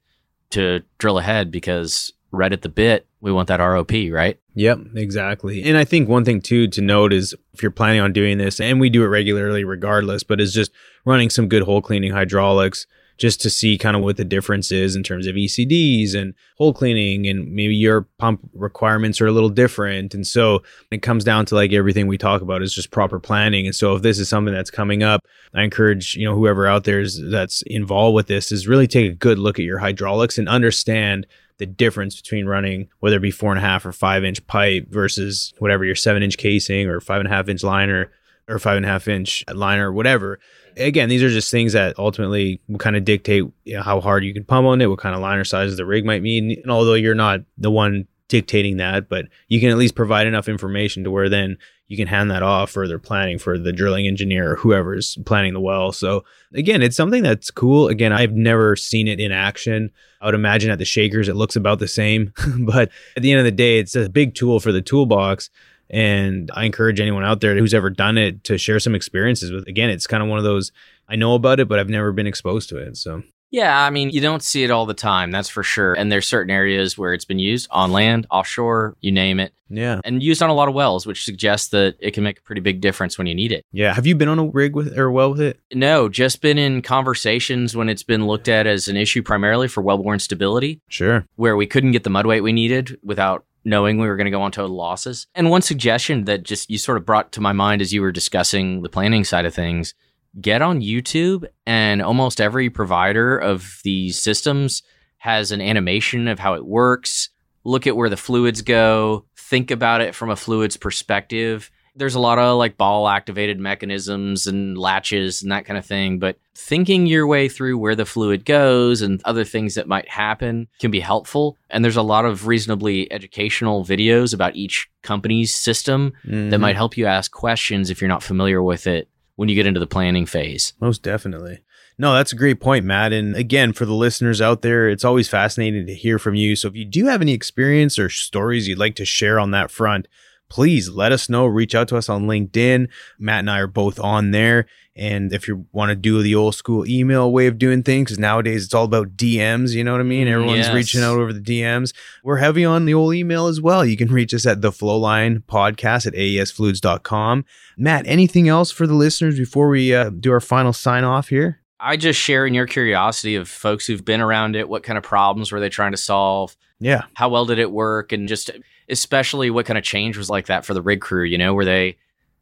to 0.51 0.83
drill 0.99 1.17
ahead 1.17 1.49
because 1.49 2.13
right 2.33 2.51
at 2.51 2.63
the 2.63 2.69
bit, 2.69 3.07
we 3.21 3.31
want 3.31 3.47
that 3.47 3.61
ROP, 3.61 4.11
right? 4.11 4.37
Yep, 4.55 4.79
exactly. 4.95 5.63
And 5.63 5.77
I 5.77 5.85
think 5.85 6.09
one 6.09 6.25
thing 6.25 6.41
too 6.41 6.67
to 6.67 6.81
note 6.81 7.13
is 7.13 7.33
if 7.53 7.61
you're 7.61 7.71
planning 7.71 8.01
on 8.01 8.11
doing 8.11 8.39
this, 8.39 8.59
and 8.59 8.81
we 8.81 8.89
do 8.89 9.03
it 9.03 9.07
regularly 9.07 9.63
regardless, 9.63 10.23
but 10.23 10.41
is 10.41 10.53
just 10.53 10.71
running 11.05 11.29
some 11.29 11.47
good 11.47 11.63
hole 11.63 11.81
cleaning 11.81 12.11
hydraulics 12.11 12.87
just 13.17 13.39
to 13.41 13.49
see 13.49 13.77
kind 13.77 13.95
of 13.95 14.01
what 14.01 14.17
the 14.17 14.25
difference 14.25 14.71
is 14.71 14.95
in 14.95 15.03
terms 15.03 15.27
of 15.27 15.35
ECDs 15.35 16.15
and 16.15 16.33
hole 16.57 16.73
cleaning 16.73 17.27
and 17.27 17.53
maybe 17.53 17.75
your 17.75 18.07
pump 18.17 18.41
requirements 18.53 19.21
are 19.21 19.27
a 19.27 19.31
little 19.31 19.49
different. 19.49 20.15
And 20.15 20.25
so 20.25 20.63
it 20.91 21.03
comes 21.03 21.23
down 21.23 21.45
to 21.45 21.55
like 21.55 21.73
everything 21.73 22.07
we 22.07 22.17
talk 22.17 22.41
about 22.41 22.63
is 22.63 22.73
just 22.73 22.89
proper 22.89 23.19
planning. 23.19 23.67
And 23.67 23.75
so 23.75 23.95
if 23.95 24.01
this 24.01 24.17
is 24.17 24.29
something 24.29 24.53
that's 24.53 24.71
coming 24.71 25.03
up, 25.03 25.21
I 25.53 25.61
encourage, 25.61 26.15
you 26.15 26.25
know, 26.25 26.35
whoever 26.35 26.65
out 26.65 26.85
there 26.85 27.01
is 27.01 27.21
that's 27.29 27.61
involved 27.67 28.15
with 28.15 28.27
this 28.27 28.51
is 28.51 28.67
really 28.67 28.87
take 28.87 29.11
a 29.11 29.15
good 29.15 29.37
look 29.37 29.59
at 29.59 29.65
your 29.65 29.79
hydraulics 29.79 30.39
and 30.39 30.49
understand 30.49 31.27
the 31.57 31.65
difference 31.65 32.19
between 32.19 32.45
running 32.45 32.89
whether 32.99 33.17
it 33.17 33.21
be 33.21 33.31
four 33.31 33.51
and 33.51 33.59
a 33.59 33.61
half 33.61 33.85
or 33.85 33.91
five 33.91 34.23
inch 34.23 34.45
pipe 34.47 34.87
versus 34.89 35.53
whatever 35.59 35.85
your 35.85 35.95
seven 35.95 36.23
inch 36.23 36.37
casing 36.37 36.87
or 36.87 36.99
five 36.99 37.19
and 37.19 37.27
a 37.27 37.31
half 37.31 37.47
inch 37.47 37.63
liner 37.63 38.11
or 38.47 38.59
five 38.59 38.77
and 38.77 38.85
a 38.85 38.89
half 38.89 39.07
inch 39.07 39.43
liner, 39.53 39.91
whatever. 39.91 40.39
Again, 40.75 41.07
these 41.09 41.23
are 41.23 41.29
just 41.29 41.51
things 41.51 41.73
that 41.73 41.97
ultimately 41.97 42.59
will 42.67 42.79
kind 42.79 42.95
of 42.95 43.05
dictate 43.05 43.43
you 43.63 43.75
know, 43.75 43.83
how 43.83 44.01
hard 44.01 44.23
you 44.23 44.33
can 44.33 44.43
pump 44.43 44.65
on 44.67 44.81
it, 44.81 44.89
what 44.89 44.99
kind 44.99 45.15
of 45.15 45.21
liner 45.21 45.43
sizes 45.43 45.77
the 45.77 45.85
rig 45.85 46.05
might 46.05 46.21
mean. 46.21 46.57
And 46.61 46.71
although 46.71 46.95
you're 46.95 47.15
not 47.15 47.41
the 47.57 47.71
one 47.71 48.07
dictating 48.27 48.77
that, 48.77 49.07
but 49.07 49.25
you 49.47 49.59
can 49.59 49.69
at 49.69 49.77
least 49.77 49.95
provide 49.95 50.27
enough 50.27 50.49
information 50.49 51.03
to 51.03 51.11
where 51.11 51.29
then 51.29 51.57
you 51.87 51.97
can 51.97 52.07
hand 52.07 52.31
that 52.31 52.41
off 52.41 52.71
for 52.71 52.87
their 52.87 52.99
planning 52.99 53.37
for 53.37 53.57
the 53.57 53.71
drilling 53.71 54.07
engineer 54.07 54.53
or 54.53 54.55
whoever's 54.55 55.17
planning 55.25 55.53
the 55.53 55.59
well. 55.59 55.91
So 55.91 56.23
again, 56.53 56.81
it's 56.81 56.97
something 56.97 57.21
that's 57.21 57.51
cool. 57.51 57.87
Again, 57.87 58.11
I've 58.11 58.31
never 58.31 58.75
seen 58.75 59.07
it 59.07 59.19
in 59.19 59.31
action. 59.31 59.91
I 60.23 60.27
would 60.27 60.35
imagine 60.35 60.71
at 60.71 60.79
the 60.79 60.85
shakers 60.85 61.27
it 61.27 61.35
looks 61.35 61.57
about 61.57 61.79
the 61.79 61.87
same, 61.87 62.33
but 62.59 62.89
at 63.17 63.21
the 63.21 63.31
end 63.31 63.39
of 63.39 63.45
the 63.45 63.51
day, 63.51 63.77
it's 63.77 63.95
a 63.95 64.07
big 64.07 64.35
tool 64.35 64.61
for 64.61 64.71
the 64.71 64.81
toolbox. 64.81 65.49
And 65.89 66.49
I 66.55 66.63
encourage 66.63 67.01
anyone 67.01 67.25
out 67.25 67.41
there 67.41 67.55
who's 67.55 67.73
ever 67.73 67.89
done 67.89 68.17
it 68.17 68.45
to 68.45 68.57
share 68.57 68.79
some 68.79 68.95
experiences 68.95 69.51
with. 69.51 69.67
Again, 69.67 69.89
it's 69.89 70.07
kind 70.07 70.23
of 70.23 70.29
one 70.29 70.37
of 70.37 70.45
those 70.45 70.71
I 71.09 71.17
know 71.17 71.35
about 71.35 71.59
it, 71.59 71.67
but 71.67 71.77
I've 71.77 71.89
never 71.89 72.13
been 72.13 72.25
exposed 72.25 72.69
to 72.69 72.77
it. 72.77 72.95
So 72.95 73.21
yeah, 73.53 73.85
I 73.85 73.91
mean, 73.91 74.09
you 74.09 74.19
don't 74.19 74.41
see 74.41 74.63
it 74.63 74.71
all 74.71 74.87
the 74.87 74.95
time, 74.95 75.29
that's 75.29 75.47
for 75.47 75.61
sure. 75.61 75.93
And 75.93 76.11
there's 76.11 76.25
certain 76.25 76.49
areas 76.49 76.97
where 76.97 77.13
it's 77.13 77.23
been 77.23 77.37
used 77.37 77.67
on 77.69 77.91
land, 77.91 78.25
offshore, 78.31 78.97
you 78.99 79.11
name 79.11 79.39
it. 79.39 79.53
Yeah. 79.69 80.01
And 80.03 80.23
used 80.23 80.41
on 80.41 80.49
a 80.49 80.55
lot 80.55 80.69
of 80.69 80.73
wells, 80.73 81.05
which 81.05 81.23
suggests 81.23 81.67
that 81.67 81.95
it 81.99 82.15
can 82.15 82.23
make 82.23 82.39
a 82.39 82.41
pretty 82.41 82.61
big 82.61 82.81
difference 82.81 83.15
when 83.15 83.27
you 83.27 83.35
need 83.35 83.51
it. 83.51 83.63
Yeah. 83.71 83.93
Have 83.93 84.07
you 84.07 84.15
been 84.15 84.27
on 84.27 84.39
a 84.39 84.45
rig 84.45 84.75
with 84.75 84.97
or 84.97 85.11
well 85.11 85.29
with 85.29 85.41
it? 85.41 85.59
No, 85.71 86.09
just 86.09 86.41
been 86.41 86.57
in 86.57 86.81
conversations 86.81 87.77
when 87.77 87.89
it's 87.89 88.01
been 88.01 88.25
looked 88.25 88.47
at 88.49 88.65
as 88.65 88.87
an 88.87 88.97
issue 88.97 89.21
primarily 89.21 89.67
for 89.67 89.83
wellbore 89.83 90.19
stability. 90.19 90.81
Sure. 90.87 91.23
Where 91.35 91.55
we 91.55 91.67
couldn't 91.67 91.91
get 91.91 92.03
the 92.03 92.09
mud 92.09 92.25
weight 92.25 92.41
we 92.41 92.53
needed 92.53 92.99
without 93.03 93.45
knowing 93.63 93.99
we 93.99 94.07
were 94.07 94.17
going 94.17 94.25
to 94.25 94.31
go 94.31 94.41
on 94.41 94.51
total 94.51 94.75
losses. 94.75 95.27
And 95.35 95.51
one 95.51 95.61
suggestion 95.61 96.25
that 96.25 96.41
just 96.41 96.71
you 96.71 96.79
sort 96.79 96.97
of 96.97 97.05
brought 97.05 97.31
to 97.33 97.41
my 97.41 97.53
mind 97.53 97.83
as 97.83 97.93
you 97.93 98.01
were 98.01 98.11
discussing 98.11 98.81
the 98.81 98.89
planning 98.89 99.23
side 99.23 99.45
of 99.45 99.53
things 99.53 99.93
get 100.39 100.61
on 100.61 100.81
YouTube, 100.81 101.45
and 101.65 102.01
almost 102.01 102.41
every 102.41 102.69
provider 102.69 103.37
of 103.37 103.79
these 103.83 104.19
systems 104.19 104.83
has 105.17 105.51
an 105.51 105.61
animation 105.61 106.27
of 106.27 106.39
how 106.39 106.53
it 106.55 106.65
works. 106.65 107.29
Look 107.63 107.87
at 107.87 107.95
where 107.95 108.09
the 108.09 108.17
fluids 108.17 108.61
go, 108.61 109.25
think 109.37 109.71
about 109.71 110.01
it 110.01 110.15
from 110.15 110.29
a 110.29 110.35
fluids 110.35 110.75
perspective. 110.77 111.71
There's 111.95 112.15
a 112.15 112.19
lot 112.19 112.39
of 112.39 112.57
like 112.57 112.75
ball 112.75 113.07
activated 113.07 113.59
mechanisms 113.59 114.47
and 114.47 114.77
latches 114.77 115.43
and 115.43 115.51
that 115.51 115.65
kind 115.65 115.77
of 115.77 115.85
thing, 115.85 116.17
but 116.17 116.37
thinking 116.55 117.05
your 117.05 117.27
way 117.27 117.47
through 117.47 117.77
where 117.77 117.95
the 117.95 118.05
fluid 118.05 118.45
goes 118.45 119.01
and 119.01 119.21
other 119.25 119.43
things 119.43 119.75
that 119.75 119.87
might 119.87 120.09
happen 120.09 120.67
can 120.79 120.89
be 120.89 120.99
helpful. 120.99 121.55
And 121.69 121.85
there's 121.85 121.95
a 121.95 122.01
lot 122.01 122.25
of 122.25 122.47
reasonably 122.47 123.11
educational 123.11 123.85
videos 123.85 124.33
about 124.33 124.55
each 124.55 124.89
company's 125.03 125.53
system 125.53 126.13
mm-hmm. 126.25 126.49
that 126.49 126.59
might 126.59 126.75
help 126.75 126.97
you 126.97 127.05
ask 127.05 127.31
questions 127.31 127.91
if 127.91 128.01
you're 128.01 128.07
not 128.07 128.23
familiar 128.23 128.63
with 128.63 128.87
it 128.87 129.07
when 129.35 129.49
you 129.49 129.55
get 129.55 129.65
into 129.65 129.79
the 129.79 129.87
planning 129.87 130.25
phase. 130.25 130.73
Most 130.79 131.01
definitely. 131.01 131.59
No, 131.97 132.13
that's 132.13 132.33
a 132.33 132.37
great 132.37 132.59
point, 132.59 132.85
Matt. 132.85 133.13
And 133.13 133.35
again, 133.35 133.73
for 133.73 133.85
the 133.85 133.93
listeners 133.93 134.41
out 134.41 134.61
there, 134.61 134.89
it's 134.89 135.05
always 135.05 135.29
fascinating 135.29 135.85
to 135.85 135.93
hear 135.93 136.17
from 136.17 136.35
you. 136.35 136.55
So 136.55 136.67
if 136.67 136.75
you 136.75 136.85
do 136.85 137.05
have 137.05 137.21
any 137.21 137.33
experience 137.33 137.99
or 137.99 138.09
stories 138.09 138.67
you'd 138.67 138.79
like 138.79 138.95
to 138.95 139.05
share 139.05 139.39
on 139.39 139.51
that 139.51 139.69
front, 139.69 140.07
please 140.53 140.87
let 140.87 141.11
us 141.11 141.29
know. 141.29 141.47
Reach 141.47 141.73
out 141.73 141.87
to 141.87 141.97
us 141.97 142.09
on 142.09 142.27
LinkedIn. 142.27 142.87
Matt 143.17 143.39
and 143.39 143.49
I 143.49 143.57
are 143.57 143.65
both 143.65 143.99
on 143.99 144.29
there. 144.29 144.67
And 144.95 145.33
if 145.33 145.47
you 145.47 145.65
want 145.71 145.89
to 145.89 145.95
do 145.95 146.21
the 146.21 146.35
old 146.35 146.53
school 146.53 146.85
email 146.85 147.31
way 147.31 147.47
of 147.47 147.57
doing 147.57 147.81
things, 147.81 148.05
because 148.05 148.19
nowadays 148.19 148.65
it's 148.65 148.73
all 148.75 148.85
about 148.85 149.17
DMs, 149.17 149.71
you 149.73 149.83
know 149.83 149.93
what 149.93 150.01
I 150.01 150.03
mean? 150.03 150.27
Mm, 150.27 150.31
Everyone's 150.31 150.67
yes. 150.67 150.73
reaching 150.75 151.01
out 151.01 151.17
over 151.17 151.33
the 151.33 151.41
DMs. 151.41 151.91
We're 152.23 152.37
heavy 152.37 152.63
on 152.63 152.85
the 152.85 152.93
old 152.93 153.15
email 153.15 153.47
as 153.47 153.59
well. 153.59 153.83
You 153.83 153.97
can 153.97 154.11
reach 154.11 154.31
us 154.31 154.45
at 154.45 154.61
the 154.61 154.69
flowline 154.69 155.39
podcast 155.39 156.05
at 156.05 156.13
aesfluids.com. 156.13 157.45
Matt, 157.75 158.05
anything 158.05 158.47
else 158.47 158.69
for 158.69 158.85
the 158.85 158.93
listeners 158.93 159.39
before 159.39 159.69
we 159.69 159.95
uh, 159.95 160.11
do 160.11 160.31
our 160.31 160.39
final 160.39 160.71
sign 160.71 161.03
off 161.03 161.29
here? 161.29 161.61
I 161.79 161.97
just 161.97 162.19
share 162.19 162.45
in 162.45 162.53
your 162.53 162.67
curiosity 162.67 163.33
of 163.35 163.49
folks 163.49 163.87
who've 163.87 164.05
been 164.05 164.21
around 164.21 164.55
it. 164.55 164.69
What 164.69 164.83
kind 164.83 164.99
of 164.99 165.03
problems 165.03 165.51
were 165.51 165.59
they 165.59 165.69
trying 165.69 165.93
to 165.93 165.97
solve? 165.97 166.55
Yeah. 166.79 167.05
How 167.15 167.29
well 167.29 167.47
did 167.47 167.57
it 167.57 167.71
work? 167.71 168.11
And 168.11 168.27
just 168.27 168.51
especially 168.89 169.49
what 169.49 169.65
kind 169.65 169.77
of 169.77 169.83
change 169.83 170.17
was 170.17 170.29
like 170.29 170.47
that 170.47 170.65
for 170.65 170.73
the 170.73 170.81
rig 170.81 171.01
crew? 171.01 171.23
You 171.23 171.37
know, 171.37 171.53
were 171.53 171.65
they 171.65 171.97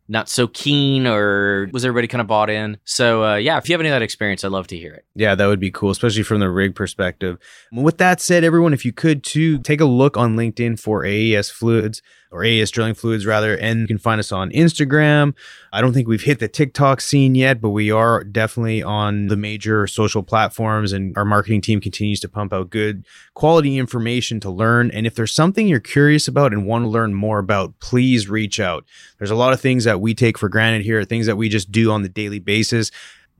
not 0.08 0.28
so 0.28 0.48
keen 0.48 1.08
or 1.08 1.70
was 1.72 1.86
everybody 1.86 2.08
kind 2.08 2.22
of 2.22 2.28
bought 2.28 2.50
in? 2.50 2.78
So, 2.84 3.24
uh, 3.24 3.36
yeah, 3.36 3.58
if 3.58 3.70
you 3.70 3.74
have 3.74 3.80
any 3.80 3.90
of 3.90 3.94
that 3.94 4.02
experience, 4.02 4.44
I'd 4.44 4.52
love 4.52 4.68
to 4.68 4.78
hear 4.78 4.94
it. 4.94 5.06
Yeah, 5.16 5.36
that 5.36 5.46
would 5.48 5.60
be 5.60 5.72
cool, 5.72 5.90
especially 5.90 6.24
from 6.24 6.42
the 6.42 6.50
rig 6.50 6.76
perspective. 6.76 7.38
With 7.72 7.98
that 8.00 8.20
said, 8.20 8.44
everyone, 8.44 8.74
if 8.74 8.84
you 8.84 8.92
could 8.92 9.24
too, 9.24 9.60
take 9.60 9.80
a 9.80 9.86
look 9.86 10.18
on 10.18 10.36
LinkedIn 10.36 10.80
for 10.80 11.06
AES 11.06 11.50
Fluids 11.50 12.02
or 12.32 12.44
AES 12.44 12.72
Drilling 12.72 12.94
Fluids 12.94 13.26
rather, 13.26 13.58
and 13.58 13.82
you 13.82 13.88
can 13.88 13.98
find 13.98 14.20
us 14.20 14.32
on 14.32 14.50
Instagram. 14.52 15.34
I 15.74 15.82
don't 15.82 15.94
think 15.94 16.08
we've 16.08 16.24
hit 16.24 16.40
the 16.40 16.48
TikTok 16.48 17.02
scene 17.02 17.36
yet, 17.36 17.62
but 17.62 17.70
we 17.70 17.92
are 17.92 18.24
definitely 18.24 18.82
on 18.82 19.28
the 19.28 19.36
major 19.36 19.86
social 19.88 20.24
platforms, 20.24 20.94
and 20.94 21.18
our 21.18 21.26
marketing 21.26 21.62
team 21.62 21.82
continues 21.82 22.20
to 22.22 22.30
pump 22.30 22.54
out 22.54 22.70
good 22.70 23.06
quality 23.34 23.78
information 23.78 24.40
to 24.42 24.50
learn. 24.50 24.92
And 24.92 25.06
if 25.06 25.16
there's 25.16 25.34
something 25.34 25.68
you're 25.68 25.80
curious 25.80 26.28
about 26.28 26.54
and 26.54 26.66
want 26.66 26.86
to 26.86 26.90
learn 26.90 27.14
more 27.14 27.40
about, 27.40 27.80
please 27.80 28.30
reach 28.30 28.60
out. 28.60 28.86
There's 29.18 29.32
a 29.32 29.36
lot 29.36 29.54
of 29.54 29.62
things 29.62 29.84
that 29.84 30.02
we 30.02 30.14
take 30.14 30.38
for 30.38 30.50
granted 30.50 30.84
here, 30.84 31.04
things 31.04 31.26
that 31.26 31.38
we 31.38 31.50
just 31.50 31.72
do 31.72 31.92
on 31.92 32.02
the 32.02 32.10
daily 32.10 32.40
basis 32.40 32.92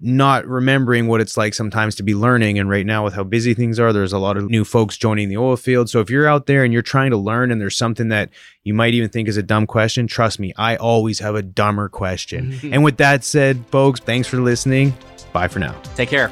not 0.02 0.48
remembering 0.48 1.08
what 1.08 1.22
it's 1.22 1.38
like 1.38 1.54
sometimes 1.54 1.96
to 1.96 2.04
be 2.04 2.16
learning. 2.16 2.58
And 2.58 2.70
right 2.70 2.86
now, 2.86 3.04
with 3.04 3.14
how 3.14 3.24
busy 3.24 3.54
things 3.54 3.80
are, 3.80 3.94
there's 3.94 4.14
a 4.14 4.18
lot 4.18 4.36
of 4.36 4.50
new 4.50 4.66
folks 4.66 4.98
joining 4.98 5.30
the 5.30 5.38
oil 5.38 5.56
field. 5.56 5.90
So 5.90 6.00
if 6.00 6.10
you're 6.10 6.28
out 6.28 6.48
there 6.48 6.64
and 6.64 6.74
you're 6.74 6.82
trying 6.82 7.12
to 7.12 7.18
learn 7.18 7.52
and 7.52 7.62
there's 7.62 7.78
something 7.78 8.10
that 8.10 8.30
you 8.64 8.74
might 8.74 8.96
even 8.96 9.10
think 9.10 9.28
is 9.28 9.38
a 9.38 9.44
dumb 9.44 9.68
question, 9.68 10.08
trust 10.08 10.40
me, 10.40 10.54
I 10.58 10.76
always 10.76 11.20
have 11.20 11.36
a 11.36 11.44
dumber 11.44 11.88
question. 11.88 12.60
and 12.64 12.84
with 12.84 12.98
that 12.98 13.24
said, 13.24 13.64
folks, 13.68 14.00
thanks 14.00 14.28
for 14.28 14.38
listening. 14.38 14.94
Bye 15.34 15.48
for 15.48 15.60
now. 15.60 15.80
Take 15.96 16.10
care. 16.10 16.30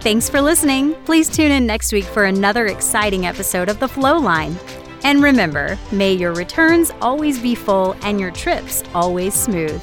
Thanks 0.00 0.30
for 0.30 0.40
listening. 0.40 0.94
Please 1.04 1.28
tune 1.28 1.50
in 1.50 1.66
next 1.66 1.92
week 1.92 2.04
for 2.04 2.24
another 2.24 2.66
exciting 2.66 3.26
episode 3.26 3.68
of 3.68 3.80
The 3.80 3.88
Flow 3.88 4.18
Line. 4.18 4.56
And 5.02 5.22
remember, 5.22 5.78
may 5.90 6.12
your 6.12 6.34
returns 6.34 6.92
always 7.00 7.40
be 7.40 7.54
full 7.54 7.96
and 8.02 8.20
your 8.20 8.30
trips 8.30 8.84
always 8.94 9.34
smooth. 9.34 9.82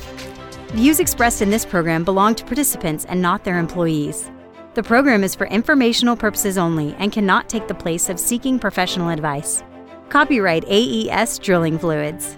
Views 0.74 1.00
expressed 1.00 1.42
in 1.42 1.50
this 1.50 1.66
program 1.66 2.04
belong 2.04 2.36
to 2.36 2.44
participants 2.44 3.06
and 3.06 3.22
not 3.22 3.44
their 3.44 3.60
employees. 3.60 4.30
The 4.74 4.84
program 4.84 5.24
is 5.24 5.34
for 5.34 5.48
informational 5.48 6.18
purposes 6.18 6.58
only 6.58 6.94
and 7.00 7.12
cannot 7.12 7.48
take 7.48 7.68
the 7.68 7.74
place 7.74 8.10
of 8.10 8.20
seeking 8.20 8.60
professional 8.60 9.10
advice. 9.10 9.64
Copyright 10.10 10.66
AES 10.68 11.40
Drilling 11.40 11.80
Fluids. 11.80 12.38